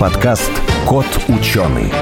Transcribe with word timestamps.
подкаст 0.00 0.50
«Кот 0.88 1.04
ученый». 1.28 1.92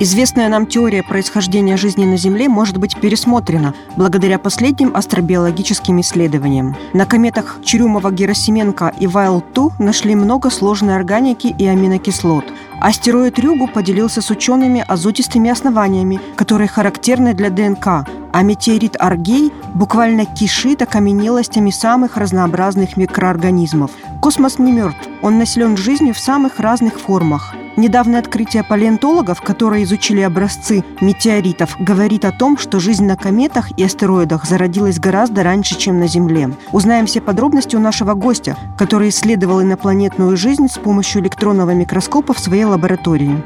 Известная 0.00 0.48
нам 0.48 0.66
теория 0.66 1.04
происхождения 1.04 1.76
жизни 1.76 2.04
на 2.04 2.16
Земле 2.16 2.48
может 2.48 2.76
быть 2.78 3.00
пересмотрена 3.00 3.72
благодаря 3.96 4.40
последним 4.40 4.96
астробиологическим 4.96 6.00
исследованиям. 6.00 6.76
На 6.94 7.06
кометах 7.06 7.58
Чурюмова-Герасименко 7.62 8.94
и 8.98 9.06
Вайл-2 9.06 9.74
нашли 9.78 10.16
много 10.16 10.50
сложной 10.50 10.96
органики 10.96 11.54
и 11.56 11.66
аминокислот. 11.68 12.46
Астероид 12.80 13.38
Рюгу 13.38 13.68
поделился 13.68 14.20
с 14.20 14.30
учеными 14.30 14.84
азотистыми 14.86 15.50
основаниями, 15.50 16.20
которые 16.34 16.66
характерны 16.66 17.32
для 17.32 17.50
ДНК, 17.50 18.08
а 18.32 18.42
метеорит 18.42 18.96
Аргей 18.98 19.52
буквально 19.74 20.26
кишит 20.26 20.82
окаменелостями 20.82 21.70
самых 21.70 22.16
разнообразных 22.16 22.96
микроорганизмов. 22.96 23.90
Космос 24.20 24.58
не 24.58 24.72
мертв, 24.72 25.08
он 25.22 25.38
населен 25.38 25.76
жизнью 25.76 26.14
в 26.14 26.18
самых 26.18 26.60
разных 26.60 26.98
формах. 26.98 27.54
Недавнее 27.76 28.18
открытие 28.18 28.64
палеонтологов, 28.64 29.40
которые 29.40 29.84
изучили 29.84 30.20
образцы 30.20 30.82
метеоритов, 31.00 31.76
говорит 31.78 32.24
о 32.24 32.32
том, 32.32 32.58
что 32.58 32.80
жизнь 32.80 33.04
на 33.04 33.16
кометах 33.16 33.70
и 33.78 33.84
астероидах 33.84 34.46
зародилась 34.46 34.98
гораздо 34.98 35.44
раньше, 35.44 35.78
чем 35.78 36.00
на 36.00 36.08
Земле. 36.08 36.50
Узнаем 36.72 37.06
все 37.06 37.20
подробности 37.20 37.76
у 37.76 37.78
нашего 37.78 38.14
гостя, 38.14 38.56
который 38.76 39.10
исследовал 39.10 39.62
инопланетную 39.62 40.36
жизнь 40.36 40.66
с 40.68 40.76
помощью 40.76 41.22
электронного 41.22 41.70
микроскопа 41.70 42.34
в 42.34 42.40
своей 42.40 42.64
лаборатории. 42.64 43.44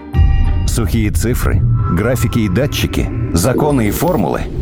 Сухие 0.66 1.10
цифры, 1.10 1.60
графики 1.94 2.38
и 2.38 2.48
датчики, 2.48 3.10
законы 3.34 3.88
и 3.88 3.90
формулы– 3.90 4.40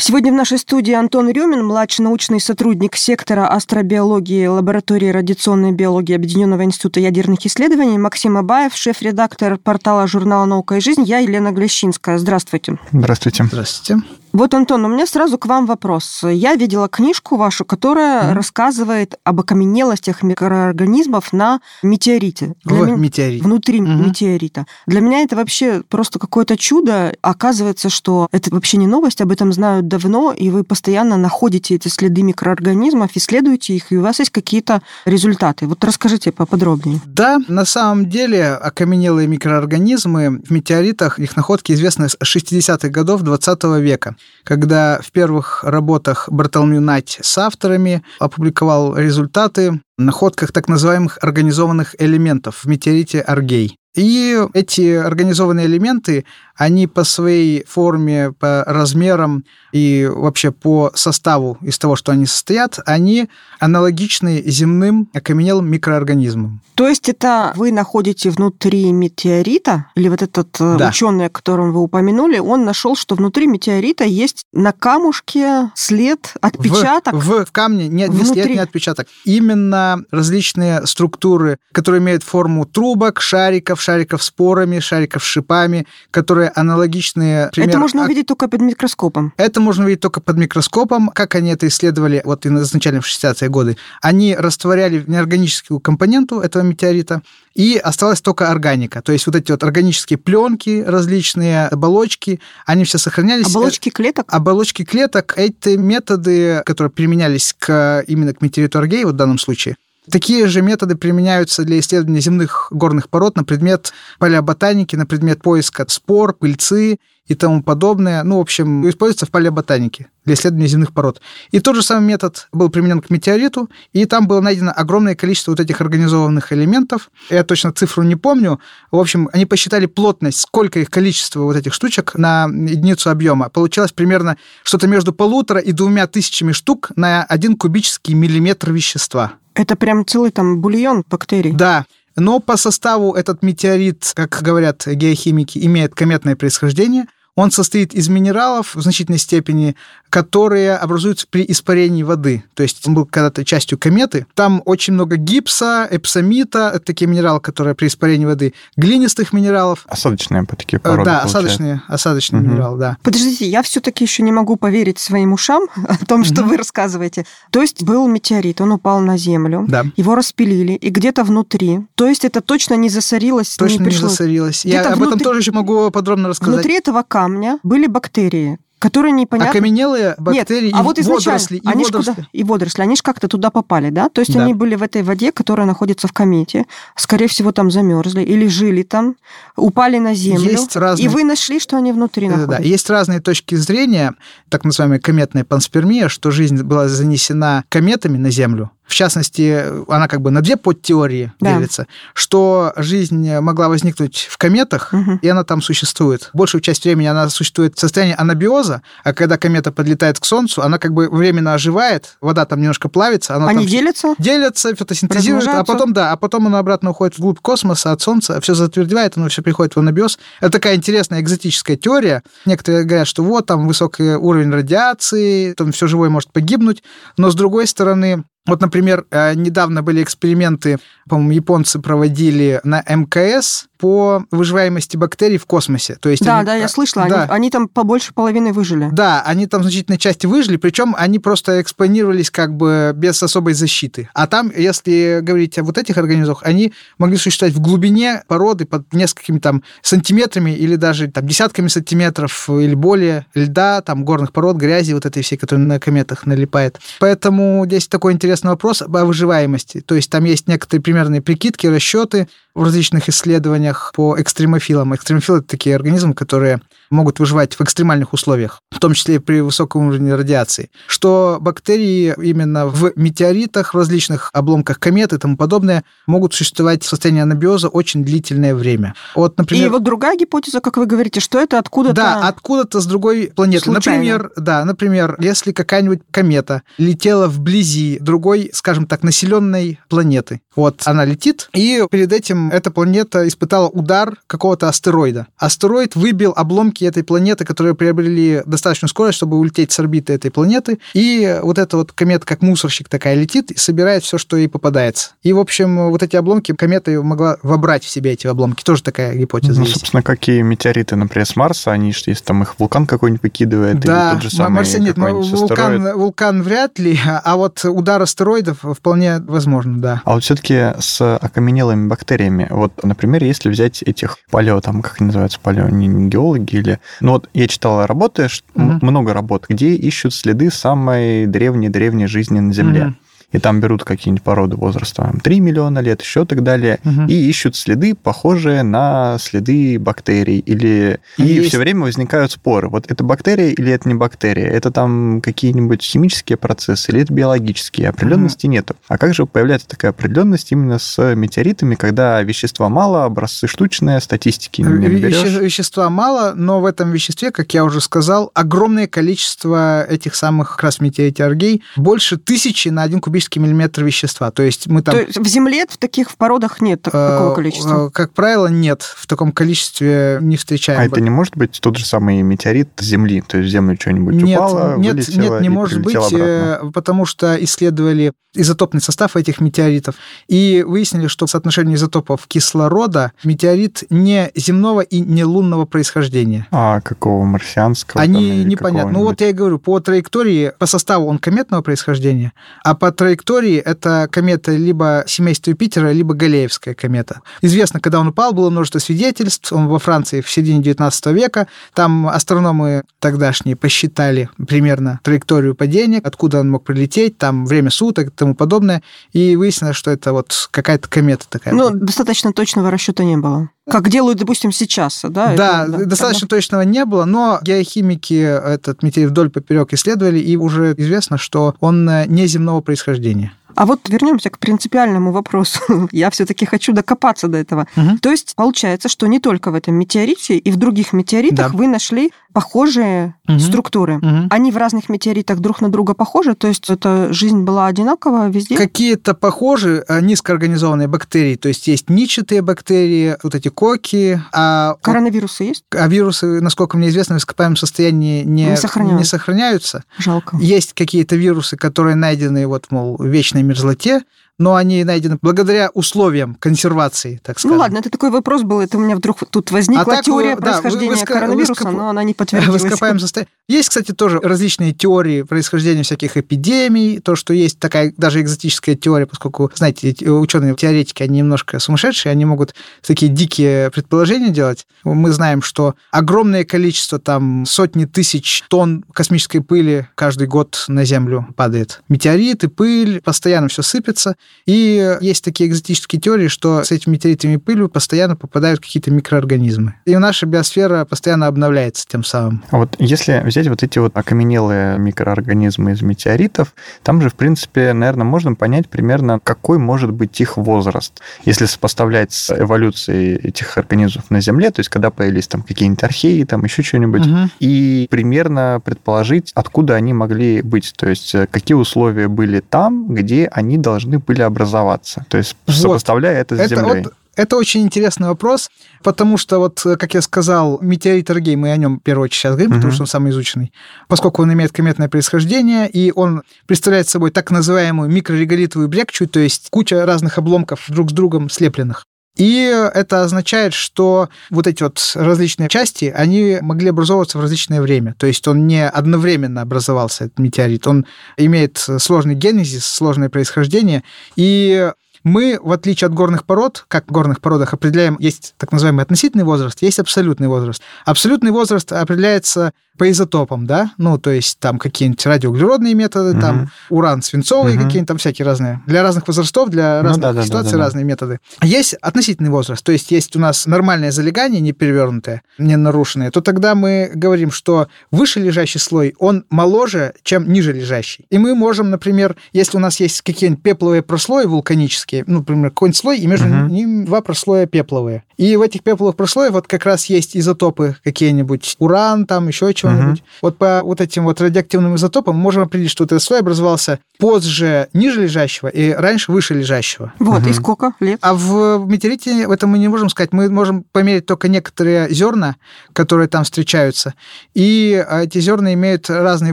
Сегодня 0.00 0.32
в 0.32 0.34
нашей 0.34 0.56
студии 0.56 0.94
Антон 0.94 1.28
Рюмин, 1.28 1.66
младший 1.66 2.04
научный 2.04 2.40
сотрудник 2.40 2.96
сектора 2.96 3.46
астробиологии 3.48 4.46
лаборатории 4.46 5.08
радиационной 5.08 5.72
биологии 5.72 6.14
Объединенного 6.14 6.64
института 6.64 7.00
ядерных 7.00 7.44
исследований, 7.44 7.98
Максим 7.98 8.38
Абаев, 8.38 8.74
шеф-редактор 8.74 9.58
портала 9.58 10.06
журнала 10.06 10.46
«Наука 10.46 10.76
и 10.76 10.80
жизнь», 10.80 11.02
я 11.02 11.18
Елена 11.18 11.52
Глещинская. 11.52 12.16
Здравствуйте. 12.16 12.78
Здравствуйте. 12.92 13.44
Здравствуйте. 13.44 14.02
Вот, 14.32 14.54
Антон, 14.54 14.84
у 14.84 14.88
меня 14.88 15.06
сразу 15.06 15.38
к 15.38 15.46
вам 15.46 15.66
вопрос. 15.66 16.20
Я 16.22 16.54
видела 16.54 16.88
книжку 16.88 17.36
вашу, 17.36 17.64
которая 17.64 18.22
mm-hmm. 18.22 18.34
рассказывает 18.34 19.18
об 19.24 19.40
окаменелостях 19.40 20.22
микроорганизмов 20.22 21.32
на 21.32 21.60
метеорите. 21.82 22.54
Для 22.64 22.76
в 22.76 22.86
меня... 22.86 22.96
метеорите. 22.96 23.42
Внутри 23.42 23.80
mm-hmm. 23.80 24.06
метеорита. 24.06 24.66
Для 24.86 25.00
меня 25.00 25.22
это 25.22 25.34
вообще 25.34 25.82
просто 25.88 26.20
какое-то 26.20 26.56
чудо. 26.56 27.12
Оказывается, 27.22 27.88
что 27.88 28.28
это 28.30 28.50
вообще 28.54 28.76
не 28.76 28.86
новость, 28.86 29.20
об 29.20 29.32
этом 29.32 29.52
знают 29.52 29.88
давно, 29.90 30.32
и 30.32 30.48
вы 30.48 30.64
постоянно 30.64 31.18
находите 31.18 31.74
эти 31.74 31.88
следы 31.88 32.22
микроорганизмов, 32.22 33.10
исследуете 33.14 33.74
их, 33.74 33.92
и 33.92 33.98
у 33.98 34.02
вас 34.02 34.20
есть 34.20 34.30
какие-то 34.30 34.80
результаты. 35.04 35.66
Вот 35.66 35.84
расскажите 35.84 36.32
поподробнее. 36.32 37.00
Да, 37.04 37.38
на 37.48 37.66
самом 37.66 38.08
деле 38.08 38.54
окаменелые 38.54 39.28
микроорганизмы 39.28 40.40
в 40.46 40.50
метеоритах, 40.50 41.18
их 41.18 41.36
находки 41.36 41.72
известны 41.72 42.08
с 42.08 42.16
60-х 42.22 42.88
годов 42.88 43.22
20 43.22 43.64
века 43.80 44.16
когда 44.44 45.00
в 45.00 45.12
первых 45.12 45.64
работах 45.64 46.28
Бартоломью 46.30 46.80
Нать 46.80 47.18
с 47.22 47.38
авторами 47.38 48.02
опубликовал 48.18 48.96
результаты 48.96 49.80
находках 50.00 50.52
так 50.52 50.68
называемых 50.68 51.18
организованных 51.22 51.94
элементов 51.98 52.64
в 52.64 52.66
метеорите 52.66 53.20
Аргей. 53.20 53.76
И 53.94 54.40
эти 54.54 54.94
организованные 54.94 55.66
элементы, 55.66 56.24
они 56.56 56.86
по 56.86 57.02
своей 57.02 57.64
форме, 57.64 58.32
по 58.38 58.62
размерам 58.64 59.44
и 59.72 60.08
вообще 60.08 60.52
по 60.52 60.92
составу 60.94 61.58
из 61.60 61.76
того, 61.78 61.96
что 61.96 62.12
они 62.12 62.26
состоят, 62.26 62.78
они 62.86 63.28
аналогичны 63.58 64.42
земным 64.46 65.08
окаменелым 65.12 65.68
микроорганизмам. 65.68 66.60
То 66.76 66.88
есть 66.88 67.08
это 67.08 67.52
вы 67.56 67.72
находите 67.72 68.30
внутри 68.30 68.90
метеорита, 68.92 69.86
или 69.96 70.08
вот 70.08 70.22
этот 70.22 70.48
э, 70.60 70.76
да. 70.78 70.88
ученый, 70.88 71.26
о 71.26 71.28
котором 71.28 71.72
вы 71.72 71.80
упомянули, 71.80 72.38
он 72.38 72.64
нашел, 72.64 72.96
что 72.96 73.16
внутри 73.16 73.46
метеорита 73.46 74.04
есть 74.04 74.44
на 74.52 74.72
камушке 74.72 75.70
след, 75.74 76.34
отпечаток? 76.40 77.14
В, 77.14 77.44
в 77.44 77.52
камне 77.52 77.88
нет, 77.88 78.10
внутри. 78.10 78.28
не 78.28 78.32
след, 78.32 78.50
не 78.54 78.62
отпечаток. 78.62 79.08
Именно 79.24 79.89
различные 80.10 80.86
структуры, 80.86 81.58
которые 81.72 82.00
имеют 82.00 82.22
форму 82.22 82.64
трубок, 82.64 83.20
шариков, 83.20 83.80
шариков, 83.80 84.22
спорами, 84.22 84.78
шариков 84.80 85.22
с 85.22 85.26
шипами, 85.26 85.86
которые 86.10 86.50
аналогичные... 86.54 87.50
Пример, 87.52 87.70
это 87.70 87.78
можно 87.78 88.04
увидеть 88.04 88.26
только 88.26 88.48
под 88.48 88.60
микроскопом? 88.60 89.32
Это 89.36 89.60
можно 89.60 89.84
увидеть 89.84 90.00
только 90.00 90.20
под 90.20 90.36
микроскопом. 90.36 91.08
Как 91.08 91.34
они 91.34 91.50
это 91.50 91.66
исследовали 91.68 92.22
вот 92.24 92.46
изначально 92.46 93.00
в 93.00 93.06
60-е 93.06 93.48
годы? 93.48 93.76
Они 94.02 94.34
растворяли 94.34 95.04
неорганическую 95.06 95.80
компоненту 95.80 96.40
этого 96.40 96.62
метеорита, 96.62 97.22
и 97.54 97.76
осталась 97.76 98.20
только 98.20 98.50
органика. 98.50 99.02
То 99.02 99.12
есть 99.12 99.26
вот 99.26 99.34
эти 99.34 99.50
вот 99.50 99.62
органические 99.62 100.18
пленки 100.18 100.84
различные, 100.86 101.66
оболочки, 101.66 102.40
они 102.64 102.84
все 102.84 102.98
сохранялись. 102.98 103.46
Оболочки 103.46 103.90
клеток? 103.90 104.26
Оболочки 104.28 104.84
клеток. 104.84 105.34
Эти 105.36 105.70
методы, 105.76 106.62
которые 106.64 106.90
применялись 106.90 107.54
к, 107.58 108.04
именно 108.06 108.32
к 108.34 108.40
метеориту 108.40 108.78
Аргей, 108.78 109.04
вот 109.04 109.14
в 109.14 109.16
данном 109.16 109.38
случае, 109.38 109.76
Такие 110.08 110.46
же 110.46 110.62
методы 110.62 110.96
применяются 110.96 111.64
для 111.64 111.78
исследования 111.78 112.20
земных 112.20 112.68
горных 112.70 113.10
пород 113.10 113.36
на 113.36 113.44
предмет 113.44 113.92
палеоботаники, 114.18 114.96
на 114.96 115.04
предмет 115.04 115.42
поиска 115.42 115.84
спор, 115.88 116.32
пыльцы 116.32 116.98
и 117.26 117.34
тому 117.34 117.62
подобное. 117.62 118.24
Ну, 118.24 118.38
в 118.38 118.40
общем, 118.40 118.88
используется 118.88 119.26
в 119.26 119.30
палеоботанике 119.30 120.08
для 120.24 120.34
исследования 120.34 120.68
земных 120.68 120.92
пород. 120.92 121.20
И 121.52 121.60
тот 121.60 121.76
же 121.76 121.82
самый 121.82 122.06
метод 122.06 122.48
был 122.50 122.70
применен 122.70 123.00
к 123.00 123.10
метеориту, 123.10 123.68
и 123.92 124.06
там 124.06 124.26
было 124.26 124.40
найдено 124.40 124.72
огромное 124.74 125.14
количество 125.14 125.52
вот 125.52 125.60
этих 125.60 125.80
организованных 125.82 126.52
элементов. 126.52 127.10
Я 127.28 127.44
точно 127.44 127.72
цифру 127.72 128.02
не 128.02 128.16
помню. 128.16 128.58
В 128.90 128.98
общем, 128.98 129.28
они 129.34 129.44
посчитали 129.44 129.84
плотность, 129.86 130.40
сколько 130.40 130.80
их 130.80 130.90
количество 130.90 131.42
вот 131.42 131.56
этих 131.56 131.74
штучек 131.74 132.14
на 132.16 132.46
единицу 132.46 133.10
объема. 133.10 133.50
Получилось 133.50 133.92
примерно 133.92 134.38
что-то 134.64 134.88
между 134.88 135.12
полутора 135.12 135.60
и 135.60 135.72
двумя 135.72 136.06
тысячами 136.06 136.52
штук 136.52 136.90
на 136.96 137.22
один 137.24 137.56
кубический 137.56 138.14
миллиметр 138.14 138.72
вещества. 138.72 139.34
Это 139.54 139.76
прям 139.76 140.06
целый 140.06 140.30
там 140.30 140.60
бульон 140.60 141.04
бактерий. 141.08 141.52
Да. 141.52 141.86
Но 142.16 142.40
по 142.40 142.56
составу 142.56 143.14
этот 143.14 143.42
метеорит, 143.42 144.10
как 144.14 144.40
говорят 144.42 144.86
геохимики, 144.86 145.58
имеет 145.64 145.94
кометное 145.94 146.36
происхождение– 146.36 147.06
он 147.40 147.50
состоит 147.50 147.94
из 147.94 148.08
минералов 148.08 148.74
в 148.74 148.82
значительной 148.82 149.18
степени, 149.18 149.74
которые 150.10 150.76
образуются 150.76 151.26
при 151.30 151.44
испарении 151.48 152.02
воды. 152.02 152.44
То 152.54 152.62
есть 152.62 152.86
он 152.86 152.94
был 152.94 153.06
когда-то 153.06 153.44
частью 153.44 153.78
кометы. 153.78 154.26
Там 154.34 154.60
очень 154.66 154.92
много 154.92 155.16
гипса, 155.16 155.88
эпсомита, 155.90 156.72
это 156.74 156.84
такие 156.84 157.06
минералы, 157.06 157.40
которые 157.40 157.74
при 157.74 157.86
испарении 157.86 158.26
воды, 158.26 158.52
глинистых 158.76 159.32
минералов. 159.32 159.86
Осадочные 159.88 160.44
по 160.44 160.56
такие 160.56 160.78
э, 160.78 160.80
породы, 160.80 161.04
Да, 161.04 161.20
осадочные, 161.20 161.82
осадочные 161.88 162.42
угу. 162.42 162.50
минералы, 162.50 162.78
да. 162.78 162.96
Подождите, 163.02 163.48
я 163.48 163.62
все-таки 163.62 164.04
еще 164.04 164.22
не 164.22 164.32
могу 164.32 164.56
поверить 164.56 164.98
своим 164.98 165.32
ушам 165.32 165.68
о 165.88 166.04
том, 166.04 166.24
что 166.24 166.42
угу. 166.42 166.50
вы 166.50 166.56
рассказываете. 166.58 167.24
То 167.50 167.62
есть 167.62 167.84
был 167.84 168.06
метеорит, 168.06 168.60
он 168.60 168.72
упал 168.72 169.00
на 169.00 169.16
Землю, 169.16 169.64
да. 169.66 169.86
его 169.96 170.14
распилили, 170.14 170.72
и 170.72 170.90
где-то 170.90 171.24
внутри. 171.24 171.86
То 171.94 172.06
есть 172.06 172.26
это 172.26 172.42
точно 172.42 172.74
не 172.74 172.90
засорилось? 172.90 173.56
Точно 173.56 173.78
не, 173.78 173.84
пришло... 173.84 174.08
не 174.08 174.10
засорилось. 174.10 174.64
Я 174.66 174.82
об 174.92 175.02
этом 175.02 175.18
тоже 175.18 175.40
еще 175.40 175.52
могу 175.52 175.90
подробно 175.90 176.28
рассказать. 176.28 176.54
Внутри 176.54 176.74
этого 176.74 177.02
камня 177.06 177.29
были 177.62 177.86
бактерии, 177.86 178.58
которые 178.80 179.12
непонятно... 179.12 179.50
Окаменелые 179.50 180.14
бактерии 180.16 180.68
Нет, 180.68 180.74
а 180.74 180.82
вот 180.82 180.98
водоросли. 180.98 181.58
И 181.58 181.62
они 181.66 181.84
водоросли. 181.84 182.12
Куда, 182.12 182.28
и 182.32 182.44
водоросли. 182.44 182.82
Они 182.82 182.96
же 182.96 183.02
как-то 183.02 183.28
туда 183.28 183.50
попали, 183.50 183.90
да? 183.90 184.08
То 184.08 184.22
есть 184.22 184.32
да. 184.32 184.42
они 184.42 184.54
были 184.54 184.74
в 184.74 184.82
этой 184.82 185.02
воде, 185.02 185.32
которая 185.32 185.66
находится 185.66 186.08
в 186.08 186.14
комете, 186.14 186.64
скорее 186.96 187.28
всего, 187.28 187.52
там 187.52 187.70
замерзли 187.70 188.22
или 188.22 188.46
жили 188.48 188.82
там, 188.82 189.16
упали 189.54 189.98
на 189.98 190.14
землю. 190.14 190.50
Есть 190.50 190.76
разные... 190.76 191.04
И 191.04 191.08
вы 191.08 191.24
нашли, 191.24 191.60
что 191.60 191.76
они 191.76 191.92
внутри 191.92 192.26
да, 192.28 192.36
находятся. 192.36 192.62
Да, 192.62 192.68
есть 192.68 192.88
разные 192.88 193.20
точки 193.20 193.54
зрения, 193.54 194.14
так 194.48 194.64
называемая 194.64 194.98
кометная 194.98 195.44
панспермия, 195.44 196.08
что 196.08 196.30
жизнь 196.30 196.62
была 196.62 196.88
занесена 196.88 197.64
кометами 197.68 198.16
на 198.16 198.30
Землю, 198.30 198.70
В 198.90 198.94
частности, 198.94 199.64
она 199.88 200.08
как 200.08 200.20
бы 200.20 200.32
на 200.32 200.40
две 200.40 200.56
подтеории 200.56 201.32
Да. 201.40 201.54
делится, 201.54 201.86
что 202.12 202.72
жизнь 202.76 203.38
могла 203.38 203.68
возникнуть 203.68 204.26
в 204.28 204.36
кометах, 204.36 204.92
Мгм. 204.92 205.20
и 205.22 205.28
она 205.28 205.44
там 205.44 205.62
существует. 205.62 206.30
Большую 206.32 206.60
часть 206.60 206.82
времени 206.84 207.06
она 207.06 207.28
существует 207.28 207.76
в 207.76 207.80
состоянии 207.80 208.16
анабиоза, 208.18 208.82
а 209.04 209.12
когда 209.12 209.38
комета 209.38 209.70
подлетает 209.70 210.18
к 210.18 210.24
Солнцу, 210.24 210.62
она 210.62 210.78
как 210.78 210.92
бы 210.92 211.08
временно 211.08 211.54
оживает, 211.54 212.16
вода 212.20 212.44
там 212.46 212.58
немножко 212.58 212.88
плавится. 212.88 213.36
Она 213.36 213.46
Они 213.46 213.60
там 213.60 213.66
делятся? 213.68 214.14
делятся, 214.18 214.74
фотосинтезируют, 214.74 215.46
а 215.46 215.62
потом, 215.62 215.92
да, 215.92 216.10
а 216.10 216.16
потом 216.16 216.48
оно 216.48 216.58
обратно 216.58 216.90
уходит 216.90 217.16
вглубь 217.16 217.38
космоса, 217.40 217.92
от 217.92 218.02
Солнца, 218.02 218.40
все 218.40 218.54
затвердевает, 218.54 219.16
оно 219.16 219.28
все 219.28 219.40
приходит 219.42 219.76
в 219.76 219.78
анабиоз. 219.78 220.18
Это 220.40 220.50
такая 220.50 220.74
интересная 220.74 221.20
экзотическая 221.20 221.76
теория. 221.76 222.24
Некоторые 222.44 222.82
говорят, 222.84 223.06
что 223.06 223.22
вот 223.22 223.46
там 223.46 223.68
высокий 223.68 224.16
уровень 224.16 224.50
радиации, 224.50 225.52
там 225.52 225.70
все 225.70 225.86
живое 225.86 226.10
может 226.10 226.32
погибнуть, 226.32 226.82
но 227.16 227.30
с 227.30 227.36
другой 227.36 227.68
стороны, 227.68 228.24
вот, 228.46 228.60
например, 228.60 229.06
э, 229.10 229.34
недавно 229.34 229.82
были 229.82 230.02
эксперименты, 230.02 230.78
по-моему, 231.08 231.32
японцы 231.32 231.78
проводили 231.78 232.60
на 232.64 232.82
МКС 232.82 233.69
по 233.80 234.24
выживаемости 234.30 234.96
бактерий 234.96 235.38
в 235.38 235.46
космосе. 235.46 235.96
То 236.00 236.10
есть 236.10 236.22
Да, 236.24 236.38
они- 236.38 236.46
да, 236.46 236.54
я 236.54 236.68
слышала. 236.68 237.06
Да. 237.08 237.22
Они, 237.22 237.32
они 237.32 237.50
там 237.50 237.66
побольше 237.68 238.12
половины 238.14 238.52
выжили. 238.52 238.88
да, 238.92 239.22
они 239.22 239.46
там 239.46 239.62
значительной 239.62 239.98
части 239.98 240.26
выжили, 240.26 240.56
причем 240.56 240.94
они 240.98 241.18
просто 241.18 241.60
экспонировались 241.62 242.30
как 242.30 242.54
бы 242.56 242.92
без 242.94 243.22
особой 243.22 243.54
защиты. 243.54 244.08
А 244.14 244.26
там, 244.26 244.52
если 244.54 245.20
говорить 245.22 245.58
о 245.58 245.62
вот 245.64 245.78
этих 245.78 245.96
организмах, 245.96 246.42
они 246.42 246.72
могли 246.98 247.16
существовать 247.16 247.54
в 247.56 247.60
глубине 247.60 248.22
породы 248.28 248.66
под 248.66 248.92
несколькими 248.92 249.38
там 249.38 249.62
сантиметрами 249.82 250.50
или 250.50 250.76
даже 250.76 251.08
там 251.08 251.26
десятками 251.26 251.68
сантиметров 251.68 252.48
или 252.50 252.74
более 252.74 253.26
льда, 253.34 253.80
там 253.80 254.04
горных 254.04 254.32
пород, 254.32 254.56
грязи 254.56 254.92
вот 254.92 255.06
этой 255.06 255.22
всей, 255.22 255.36
которая 255.36 255.64
на 255.66 255.80
кометах 255.80 256.26
налипает. 256.26 256.78
Поэтому 256.98 257.64
здесь 257.66 257.88
такой 257.88 258.12
интересный 258.12 258.50
вопрос 258.50 258.82
об 258.82 258.96
выживаемости. 258.96 259.80
То 259.80 259.94
есть 259.94 260.10
там 260.10 260.24
есть 260.24 260.48
некоторые 260.48 260.82
примерные 260.82 261.22
прикидки, 261.22 261.66
расчеты 261.66 262.28
в 262.54 262.64
различных 262.64 263.08
исследованиях 263.08 263.69
по 263.94 264.20
экстремофилам. 264.20 264.94
Экстремофилы— 264.94 265.38
это 265.40 265.48
такие 265.48 265.76
организмы, 265.76 266.14
которые 266.14 266.60
могут 266.90 267.18
выживать 267.18 267.54
в 267.54 267.60
экстремальных 267.60 268.12
условиях, 268.12 268.62
в 268.70 268.78
том 268.78 268.94
числе 268.94 269.16
и 269.16 269.18
при 269.18 269.40
высоком 269.40 269.88
уровне 269.88 270.14
радиации, 270.14 270.70
что 270.86 271.38
бактерии 271.40 272.14
именно 272.20 272.66
в 272.66 272.92
метеоритах, 272.96 273.74
в 273.74 273.76
различных 273.76 274.30
обломках 274.32 274.78
комет 274.80 275.12
и 275.12 275.18
тому 275.18 275.36
подобное 275.36 275.84
могут 276.06 276.34
существовать 276.34 276.82
в 276.82 276.88
состоянии 276.88 277.22
анабиоза 277.22 277.68
очень 277.68 278.04
длительное 278.04 278.54
время. 278.54 278.94
Вот, 279.14 279.38
например... 279.38 279.66
И 279.66 279.68
вот 279.70 279.82
другая 279.82 280.16
гипотеза, 280.16 280.60
как 280.60 280.76
вы 280.76 280.86
говорите, 280.86 281.20
что 281.20 281.38
это 281.38 281.58
откуда-то... 281.58 281.94
Да, 281.94 282.28
откуда-то 282.28 282.80
с 282.80 282.86
другой 282.86 283.32
планеты. 283.34 283.66
Случайно. 283.66 283.98
Например, 283.98 284.30
да, 284.36 284.64
например, 284.64 285.16
если 285.20 285.52
какая-нибудь 285.52 286.00
комета 286.10 286.62
летела 286.78 287.28
вблизи 287.28 287.98
другой, 288.00 288.50
скажем 288.52 288.86
так, 288.86 289.02
населенной 289.02 289.78
планеты. 289.88 290.40
Вот 290.56 290.82
она 290.86 291.04
летит, 291.04 291.48
и 291.52 291.84
перед 291.90 292.12
этим 292.12 292.50
эта 292.50 292.70
планета 292.70 293.28
испытала 293.28 293.59
удар 293.68 294.16
какого-то 294.26 294.68
астероида. 294.68 295.26
Астероид 295.36 295.96
выбил 295.96 296.32
обломки 296.36 296.84
этой 296.84 297.04
планеты, 297.04 297.44
которые 297.44 297.74
приобрели 297.74 298.42
достаточную 298.46 298.88
скорость, 298.88 299.16
чтобы 299.16 299.38
улететь 299.38 299.72
с 299.72 299.78
орбиты 299.78 300.12
этой 300.12 300.30
планеты. 300.30 300.78
И 300.94 301.38
вот 301.42 301.58
эта 301.58 301.76
вот 301.76 301.92
комета, 301.92 302.26
как 302.26 302.42
мусорщик 302.42 302.88
такая, 302.88 303.14
летит 303.14 303.50
и 303.50 303.58
собирает 303.58 304.04
все, 304.04 304.18
что 304.18 304.36
ей 304.36 304.48
попадается. 304.48 305.10
И, 305.22 305.32
в 305.32 305.38
общем, 305.38 305.90
вот 305.90 306.02
эти 306.02 306.16
обломки, 306.16 306.52
комета 306.54 306.90
могла 307.02 307.36
вобрать 307.42 307.84
в 307.84 307.90
себя 307.90 308.12
эти 308.12 308.26
обломки. 308.26 308.62
Тоже 308.62 308.82
такая 308.82 309.14
гипотеза 309.14 309.60
Ну, 309.60 309.66
есть. 309.66 309.74
собственно, 309.78 310.02
какие 310.02 310.42
метеориты, 310.42 310.96
например, 310.96 311.26
с 311.26 311.36
Марса, 311.36 311.72
они 311.72 311.92
же 311.92 312.02
есть, 312.06 312.24
там 312.24 312.42
их 312.42 312.58
вулкан 312.58 312.86
какой-нибудь 312.86 313.22
выкидывает, 313.22 313.80
Да, 313.80 314.10
или 314.10 314.14
тот 314.14 314.22
же 314.22 314.30
самый 314.30 314.56
Марсе 314.56 314.80
нет, 314.80 314.94
какой-нибудь 314.94 315.30
вулкан, 315.30 315.92
вулкан 315.96 316.42
вряд 316.42 316.78
ли, 316.78 316.98
а 317.04 317.36
вот 317.36 317.64
удар 317.64 318.00
астероидов 318.02 318.58
вполне 318.62 319.18
возможно, 319.18 319.78
да. 319.80 320.02
А 320.04 320.14
вот 320.14 320.24
все-таки 320.24 320.74
с 320.78 321.16
окаменелыми 321.16 321.88
бактериями, 321.88 322.46
вот, 322.50 322.72
например, 322.82 323.24
если 323.24 323.49
взять 323.50 323.82
этих 323.82 324.18
палео, 324.30 324.60
там, 324.60 324.82
как 324.82 325.00
они 325.00 325.06
называются, 325.08 325.38
палео, 325.40 325.68
не, 325.68 325.86
не 325.86 326.08
геологи 326.08 326.56
или... 326.56 326.80
Ну 327.00 327.12
вот 327.12 327.28
я 327.34 327.48
читал 327.48 327.86
работы, 327.86 328.28
Мгм. 328.54 328.78
много 328.82 329.12
работ, 329.12 329.46
где 329.48 329.74
ищут 329.74 330.14
следы 330.14 330.50
самой 330.50 331.26
древней-древней 331.26 332.06
жизни 332.06 332.40
на 332.40 332.52
Земле. 332.52 332.84
Мгм. 332.86 332.96
И 333.32 333.38
там 333.38 333.60
берут 333.60 333.84
какие-нибудь 333.84 334.22
породы 334.24 334.56
возраста 334.56 335.02
там, 335.04 335.20
3 335.20 335.40
миллиона 335.40 335.78
лет, 335.78 336.00
еще 336.02 336.24
так 336.26 336.42
далее, 336.42 336.78
Мгм. 336.84 337.06
и 337.06 337.14
ищут 337.14 337.54
следы, 337.56 337.94
похожие 337.94 338.62
на 338.62 339.18
следы 339.20 339.78
бактерий. 339.78 340.38
Или... 340.40 340.98
И 341.16 341.22
Есть. 341.22 341.48
все 341.50 341.58
время 341.58 341.82
возникают 341.82 342.32
споры. 342.32 342.68
Вот 342.68 342.90
это 342.90 343.04
бактерия 343.04 343.50
или 343.50 343.70
это 343.70 343.88
не 343.88 343.94
бактерия? 343.94 344.48
Это 344.48 344.70
там 344.72 345.20
какие-нибудь 345.22 345.82
химические 345.82 346.38
процессы 346.38 346.90
или 346.90 347.02
это 347.02 347.12
биологические? 347.12 347.88
Определенности 347.90 348.46
нету. 348.46 348.74
А 348.88 348.98
как 348.98 349.14
же 349.14 349.26
появляется 349.26 349.68
такая 349.68 349.92
определенность 349.92 350.50
именно 350.50 350.78
с 350.78 351.14
метеоритами, 351.14 351.76
когда 351.76 352.20
вещества 352.22 352.68
мало, 352.68 353.04
образцы 353.04 353.46
штучные, 353.46 354.00
статистики 354.00 354.62
не 354.62 354.88
берешь? 354.88 355.22
веще- 355.22 355.40
Вещества 355.40 355.88
мало, 355.90 356.32
но 356.34 356.60
в 356.60 356.66
этом 356.66 356.90
веществе, 356.90 357.30
как 357.30 357.54
я 357.54 357.64
уже 357.64 357.80
сказал, 357.80 358.30
огромное 358.34 358.86
количество 358.86 359.84
этих 359.84 360.14
самых 360.14 360.52
как 360.56 360.64
раз 360.64 360.80
метеоритаргей, 360.80 361.62
больше 361.76 362.16
тысячи 362.16 362.68
на 362.68 362.82
один 362.82 363.00
кубический 363.00 363.19
миллиметр 363.38 363.84
вещества. 363.84 364.30
То 364.30 364.42
есть 364.42 364.66
мы 364.66 364.82
там... 364.82 364.94
То 364.94 365.02
есть 365.02 365.18
в 365.18 365.26
земле 365.26 365.66
в 365.68 365.76
таких 365.76 366.16
породах 366.16 366.60
нет 366.60 366.86
э, 366.86 366.90
такого 366.90 367.34
количества. 367.34 367.88
э, 367.88 367.90
Как 367.90 368.12
правило, 368.12 368.46
нет. 368.46 368.82
В 368.82 369.06
таком 369.06 369.32
количестве 369.32 370.18
не 370.20 370.36
встречаем. 370.36 370.80
А 370.80 370.84
это 370.84 371.00
не 371.00 371.10
может 371.10 371.36
быть 371.36 371.58
тот 371.60 371.76
же 371.76 371.84
самый 371.84 372.22
метеорит 372.22 372.70
Земли? 372.80 373.22
То 373.26 373.38
есть 373.38 373.48
в 373.48 373.52
Землю 373.52 373.76
что-нибудь 373.80 374.14
Нет, 374.14 374.38
упало, 374.38 374.76
нет, 374.76 374.94
вылетело 374.94 375.22
нет, 375.34 375.40
не 375.42 375.46
и 375.46 375.50
может 375.50 375.80
быть, 375.82 375.94
обратно? 375.96 376.16
э, 376.18 376.70
потому 376.72 377.06
что 377.06 377.36
исследовали 377.44 378.12
изотопный 378.34 378.80
состав 378.80 379.16
этих 379.16 379.40
метеоритов 379.40 379.96
и 380.28 380.64
выяснили, 380.66 381.08
что 381.08 381.26
в 381.26 381.30
соотношении 381.30 381.74
изотопов 381.74 382.26
кислорода 382.28 383.12
метеорит 383.24 383.82
не 383.90 384.30
земного 384.36 384.82
и 384.82 385.00
не 385.00 385.24
лунного 385.24 385.64
происхождения. 385.64 386.46
А 386.52 386.80
какого 386.80 387.24
марсианского? 387.24 388.00
Они 388.00 388.28
или 388.28 388.44
непонятны. 388.48 388.92
Ну 388.92 389.00
вот 389.04 389.20
я 389.20 389.30
и 389.30 389.32
говорю, 389.32 389.58
по 389.58 389.80
траектории, 389.80 390.52
по 390.58 390.66
составу 390.66 391.06
он 391.08 391.18
кометного 391.18 391.62
происхождения, 391.62 392.32
а 392.62 392.74
по 392.74 392.92
траектории 392.92 393.09
это 393.58 394.08
комета 394.10 394.52
либо 394.52 395.04
семейства 395.06 395.50
Юпитера, 395.50 395.92
либо 395.92 396.14
Галеевская 396.14 396.74
комета. 396.74 397.20
Известно, 397.42 397.80
когда 397.80 398.00
он 398.00 398.08
упал, 398.08 398.32
было 398.32 398.50
множество 398.50 398.78
свидетельств. 398.78 399.52
Он 399.52 399.68
во 399.68 399.78
Франции 399.78 400.20
в 400.20 400.30
середине 400.30 400.62
19 400.62 401.06
века. 401.06 401.46
Там 401.74 402.08
астрономы 402.08 402.84
тогдашние 402.98 403.56
посчитали 403.56 404.28
примерно 404.46 405.00
траекторию 405.02 405.54
падения, 405.54 406.00
откуда 406.02 406.40
он 406.40 406.50
мог 406.50 406.64
прилететь, 406.64 407.18
там 407.18 407.46
время 407.46 407.70
суток 407.70 408.08
и 408.08 408.10
тому 408.10 408.34
подобное. 408.34 408.82
И 409.12 409.36
выяснилось, 409.36 409.76
что 409.76 409.90
это 409.90 410.12
вот 410.12 410.48
какая-то 410.50 410.88
комета 410.88 411.26
такая. 411.28 411.54
Ну, 411.54 411.70
достаточно 411.70 412.32
точного 412.32 412.70
расчета 412.70 413.04
не 413.04 413.16
было. 413.16 413.50
Как 413.70 413.88
делают, 413.88 414.18
допустим, 414.18 414.52
сейчас, 414.52 415.00
да? 415.08 415.34
Да, 415.34 415.66
Это, 415.68 415.86
достаточно 415.86 416.28
точного 416.28 416.62
не 416.62 416.84
было, 416.84 417.04
но 417.04 417.38
геохимики 417.42 418.14
этот 418.14 418.82
метеорит 418.82 419.10
вдоль 419.10 419.30
поперек 419.30 419.72
исследовали, 419.72 420.18
и 420.18 420.36
уже 420.36 420.74
известно, 420.76 421.18
что 421.18 421.54
он 421.60 421.88
э, 421.88 422.06
не 422.06 422.26
земного 422.26 422.60
происхождения. 422.60 423.32
А 423.60 423.66
вот 423.66 423.80
вернемся 423.90 424.30
к 424.30 424.38
принципиальному 424.38 425.12
вопросу. 425.12 425.60
Я 425.92 426.08
все-таки 426.08 426.46
хочу 426.46 426.72
докопаться 426.72 427.28
до 427.28 427.36
этого. 427.36 427.66
Мгм. 427.76 427.98
То 427.98 428.10
есть 428.10 428.32
получается, 428.34 428.88
что 428.88 429.06
не 429.06 429.20
только 429.20 429.50
в 429.50 429.54
этом 429.54 429.74
метеорите 429.74 430.38
и 430.38 430.50
в 430.50 430.56
других 430.56 430.94
метеоритах 430.94 431.52
Да. 431.52 431.58
вы 431.58 431.66
нашли 431.68 432.10
похожие 432.32 433.14
Мгм. 433.26 433.38
структуры. 433.40 433.98
Мгм. 433.98 434.28
Они 434.30 434.50
в 434.50 434.56
разных 434.56 434.88
метеоритах 434.88 435.40
друг 435.40 435.60
на 435.60 435.68
друга 435.68 435.92
похожи, 435.94 436.34
то 436.34 436.48
есть 436.48 436.70
эта 436.70 437.12
жизнь 437.12 437.42
была 437.42 437.66
одинакова 437.66 438.28
везде. 438.30 438.56
Какие-то 438.56 439.12
похожи 439.14 439.84
э, 439.86 440.00
низкоорганизованные 440.00 440.88
бактерии, 440.88 441.34
то 441.36 441.48
есть 441.48 441.66
есть 441.68 441.90
ничатые 441.90 442.40
бактерии, 442.42 443.16
вот 443.22 443.34
эти 443.34 443.48
коки, 443.48 444.20
а, 444.32 444.76
Коронавирусы 444.80 445.44
есть? 445.44 445.64
а 445.76 445.86
вирусы, 445.86 446.40
насколько 446.40 446.78
мне 446.78 446.88
известно, 446.88 447.16
в 447.16 447.18
ископаемом 447.18 447.56
состоянии 447.56 448.22
не, 448.24 448.44
Не 448.46 448.56
сохраняются. 448.56 448.98
не 448.98 449.04
сохраняются. 449.04 449.84
Жалко. 449.98 450.36
Есть 450.40 450.72
какие-то 450.72 451.16
вирусы, 451.16 451.56
которые 451.56 451.94
найдены, 451.96 452.46
вот, 452.46 452.66
мол, 452.70 452.96
в 452.96 453.04
вечной 453.06 453.42
мерзлоте, 453.50 454.04
но 454.40 454.54
они 454.54 454.82
найдены 454.84 455.18
благодаря 455.20 455.70
условиям 455.74 456.34
консервации, 456.34 457.20
так 457.22 457.38
скажем. 457.38 457.56
Ну 457.56 457.60
ладно, 457.60 457.76
это 457.78 457.90
такой 457.90 458.10
вопрос 458.10 458.42
был, 458.42 458.60
это 458.60 458.78
у 458.78 458.80
меня 458.80 458.96
вдруг 458.96 459.18
тут 459.30 459.50
возникла 459.50 459.82
А 459.82 459.96
так, 459.96 460.04
теория 460.04 460.30
да, 460.30 460.36
вы- 460.36 460.40
происхождения 460.62 460.88
вы 460.88 460.94
ска- 460.96 461.06
коронавируса, 461.06 461.52
вы 461.64 461.70
скоп- 461.70 461.76
но 461.76 461.88
она 461.90 462.02
не 462.02 462.14
в 462.14 462.16
подтвердилась. 462.16 462.62
состоянии. 462.62 463.28
Есть, 463.48 463.68
кстати, 463.68 463.92
тоже 463.92 464.18
различные 464.18 464.72
теории 464.72 465.22
происхождения 465.22 465.82
всяких 465.82 466.16
эпидемий, 466.16 467.00
то, 467.00 467.16
что 467.16 467.34
есть 467.34 467.58
такая 467.58 467.92
даже 467.98 468.22
экзотическая 468.22 468.76
теория, 468.76 469.06
поскольку, 469.06 469.50
знаете, 469.54 469.94
ученые-теоретики, 470.08 471.02
они 471.02 471.18
немножко 471.18 471.58
сумасшедшие, 471.58 472.10
они 472.10 472.24
могут 472.24 472.54
такие 472.86 473.10
дикие 473.12 473.70
предположения 473.70 474.30
делать. 474.30 474.66
Мы 474.84 475.10
знаем, 475.12 475.42
что 475.42 475.74
огромное 475.90 476.44
количество, 476.44 476.98
там, 476.98 477.44
сотни 477.44 477.84
тысяч 477.84 478.42
тонн 478.48 478.84
космической 478.92 479.40
пыли 479.40 479.86
каждый 479.94 480.26
год 480.28 480.64
на 480.68 480.84
Землю 480.84 481.26
падает. 481.36 481.82
Метеориты, 481.88 482.48
пыль, 482.48 483.02
постоянно 483.02 483.48
все 483.48 483.62
сыпется. 483.62 484.14
И 484.46 484.96
есть 485.00 485.24
такие 485.24 485.48
экзотические 485.48 486.00
теории, 486.00 486.28
что 486.28 486.64
с 486.64 486.72
этими 486.72 486.94
метеоритами 486.94 487.34
и 487.34 487.36
пылью 487.36 487.68
постоянно 487.68 488.16
попадают 488.16 488.60
какие-то 488.60 488.90
микроорганизмы. 488.90 489.74
И 489.84 489.96
наша 489.96 490.26
биосфера 490.26 490.84
постоянно 490.84 491.26
обновляется 491.26 491.86
тем 491.86 492.04
самым. 492.04 492.42
А 492.50 492.58
вот 492.58 492.74
если 492.78 493.22
взять 493.24 493.48
вот 493.48 493.62
эти 493.62 493.78
вот 493.78 493.96
окаменелые 493.96 494.78
микроорганизмы 494.78 495.72
из 495.72 495.82
метеоритов, 495.82 496.54
там 496.82 497.00
же, 497.02 497.10
в 497.10 497.14
принципе, 497.14 497.72
наверное, 497.72 498.04
можно 498.04 498.34
понять 498.34 498.68
примерно, 498.68 499.20
какой 499.20 499.58
может 499.58 499.92
быть 499.92 500.20
их 500.20 500.36
возраст. 500.36 501.00
Если 501.24 501.46
сопоставлять 501.46 502.12
с 502.12 502.30
эволюцией 502.30 503.16
этих 503.16 503.56
организмов 503.58 504.10
на 504.10 504.20
Земле, 504.20 504.50
то 504.50 504.60
есть 504.60 504.68
когда 504.68 504.90
появились 504.90 505.28
там 505.28 505.42
какие-нибудь 505.42 505.82
археи, 505.84 506.24
там 506.24 506.44
еще 506.44 506.62
что-нибудь, 506.62 507.06
угу. 507.06 507.30
и 507.38 507.86
примерно 507.90 508.60
предположить, 508.64 509.32
откуда 509.34 509.74
они 509.74 509.92
могли 509.92 510.42
быть, 510.42 510.72
то 510.76 510.88
есть 510.88 511.14
э, 511.14 511.26
какие 511.30 511.54
условия 511.54 512.08
были 512.08 512.40
там, 512.40 512.88
где 512.88 513.26
они 513.26 513.58
должны 513.58 513.98
были 513.98 514.19
образоваться. 514.22 515.04
То 515.08 515.18
есть 515.18 515.36
вот. 515.46 515.56
сопоставляя 515.56 516.20
это 516.20 516.36
с 516.36 516.40
это 516.40 516.56
Землей. 516.56 516.82
Вот 516.84 516.94
это 517.16 517.36
очень 517.36 517.62
интересный 517.62 518.08
вопрос, 518.08 518.50
потому 518.82 519.18
что, 519.18 519.38
вот, 519.40 519.60
как 519.62 519.94
я 519.94 520.00
сказал, 520.00 520.58
метеорит 520.62 521.10
Эргей, 521.10 521.36
мы 521.36 521.50
о 521.50 521.56
нем 521.56 521.78
в 521.78 521.82
первую 521.82 522.04
очередь 522.04 522.20
сейчас 522.20 522.32
говорим, 522.34 522.52
uh-huh. 522.52 522.56
потому 522.56 522.72
что 522.72 522.82
он 522.84 522.86
самый 522.86 523.10
изученный, 523.10 523.52
поскольку 523.88 524.22
он 524.22 524.32
имеет 524.32 524.52
кометное 524.52 524.88
происхождение, 524.88 525.68
и 525.68 525.92
он 525.94 526.22
представляет 526.46 526.88
собой 526.88 527.10
так 527.10 527.30
называемую 527.30 527.90
микрореголитовую 527.90 528.68
брекчу, 528.68 529.06
то 529.06 529.20
есть 529.20 529.48
куча 529.50 529.84
разных 529.84 530.18
обломков 530.18 530.64
друг 530.68 530.90
с 530.90 530.92
другом 530.94 531.28
слепленных. 531.28 531.84
И 532.20 532.36
это 532.74 533.02
означает, 533.02 533.54
что 533.54 534.10
вот 534.28 534.46
эти 534.46 534.62
вот 534.62 534.78
различные 534.94 535.48
части, 535.48 535.86
они 535.86 536.36
могли 536.42 536.68
образовываться 536.68 537.16
в 537.16 537.22
различное 537.22 537.62
время. 537.62 537.94
То 537.98 538.06
есть 538.06 538.28
он 538.28 538.46
не 538.46 538.68
одновременно 538.68 539.40
образовался, 539.40 540.04
этот 540.04 540.18
метеорит. 540.18 540.66
Он 540.66 540.84
имеет 541.16 541.56
сложный 541.56 542.14
генезис, 542.14 542.66
сложное 542.66 543.08
происхождение. 543.08 543.84
И 544.16 544.70
мы, 545.02 545.38
в 545.42 545.50
отличие 545.50 545.86
от 545.86 545.94
горных 545.94 546.26
пород, 546.26 546.66
как 546.68 546.88
в 546.88 546.92
горных 546.92 547.22
породах 547.22 547.54
определяем, 547.54 547.96
есть 547.98 548.34
так 548.36 548.52
называемый 548.52 548.82
относительный 548.82 549.24
возраст, 549.24 549.62
есть 549.62 549.78
абсолютный 549.78 550.28
возраст. 550.28 550.60
Абсолютный 550.84 551.30
возраст 551.30 551.72
определяется 551.72 552.52
по 552.80 552.90
изотопам, 552.90 553.46
да, 553.46 553.72
ну, 553.76 553.98
то 553.98 554.08
есть 554.08 554.38
там 554.38 554.58
какие-нибудь 554.58 555.04
радиоуглеродные 555.04 555.74
методы, 555.74 556.12
угу. 556.12 556.20
там 556.22 556.50
уран 556.70 557.02
свинцовый, 557.02 557.52
угу. 557.52 557.64
какие-нибудь 557.64 557.88
там 557.88 557.98
всякие 557.98 558.24
разные. 558.24 558.62
Для 558.66 558.82
разных 558.82 559.06
возрастов, 559.06 559.50
для 559.50 559.82
ну 559.82 559.88
разных 559.88 560.06
ну, 560.06 560.14
да, 560.14 560.22
ситуаций 560.22 560.52
да, 560.52 560.56
да, 560.56 560.64
разные 560.64 560.86
методы. 560.86 561.20
Есть 561.42 561.74
относительный 561.74 562.30
возраст, 562.30 562.64
то 562.64 562.72
есть 562.72 562.90
есть 562.90 563.14
у 563.16 563.18
нас 563.18 563.44
нормальное 563.44 563.90
залегание, 563.90 564.40
не 564.40 564.52
перевернутое, 564.52 565.20
не 565.36 565.56
нарушенное, 565.56 566.10
то 566.10 566.22
тогда 566.22 566.54
мы 566.54 566.90
говорим, 566.94 567.30
что 567.30 567.68
выше 567.90 568.18
лежащий 568.18 568.58
слой, 568.58 568.94
он 568.98 569.26
моложе, 569.28 569.92
чем 570.02 570.32
ниже 570.32 570.54
лежащий. 570.54 571.04
И 571.10 571.18
мы 571.18 571.34
можем, 571.34 571.68
например, 571.68 572.16
если 572.32 572.56
у 572.56 572.60
нас 572.60 572.80
есть 572.80 573.02
какие-нибудь 573.02 573.42
пепловые 573.42 573.82
прослои 573.82 574.24
вулканические, 574.24 575.04
ну, 575.06 575.18
например, 575.18 575.50
какой-нибудь 575.50 575.76
слой, 575.76 575.98
и 575.98 576.06
между 576.06 576.28
угу. 576.28 576.46
ними 576.46 576.86
два 576.86 577.02
прослоя 577.02 577.44
пепловые. 577.44 578.04
И 578.20 578.36
в 578.36 578.42
этих 578.42 578.62
пепловых 578.62 578.96
прослоях 578.96 579.32
вот 579.32 579.46
как 579.46 579.64
раз 579.64 579.86
есть 579.86 580.14
изотопы 580.14 580.76
какие-нибудь, 580.84 581.56
уран, 581.58 582.04
там 582.04 582.28
еще 582.28 582.52
чего 582.52 582.70
чего-нибудь. 582.70 582.98
Угу. 582.98 583.06
Вот 583.22 583.38
по 583.38 583.62
вот 583.64 583.80
этим 583.80 584.04
вот 584.04 584.20
радиоактивным 584.20 584.76
изотопам 584.76 585.16
мы 585.16 585.22
можем 585.22 585.44
определить, 585.44 585.70
что 585.70 585.84
этот 585.84 586.02
слой 586.02 586.20
образовался 586.20 586.80
позже 586.98 587.68
ниже 587.72 588.02
лежащего 588.02 588.48
и 588.48 588.72
раньше 588.72 589.10
выше 589.10 589.32
лежащего. 589.32 589.94
Вот, 589.98 590.20
угу. 590.20 590.28
и 590.28 590.32
сколько 590.34 590.74
лет? 590.80 590.98
А 591.00 591.14
в 591.14 591.64
метеорите 591.66 592.26
в 592.26 592.30
этом 592.30 592.50
мы 592.50 592.58
не 592.58 592.68
можем 592.68 592.90
сказать. 592.90 593.14
Мы 593.14 593.30
можем 593.30 593.64
померить 593.72 594.04
только 594.04 594.28
некоторые 594.28 594.90
зерна, 594.90 595.36
которые 595.72 596.06
там 596.06 596.24
встречаются. 596.24 596.92
И 597.32 597.82
эти 597.90 598.20
зерна 598.20 598.52
имеют 598.52 598.90
разный 598.90 599.32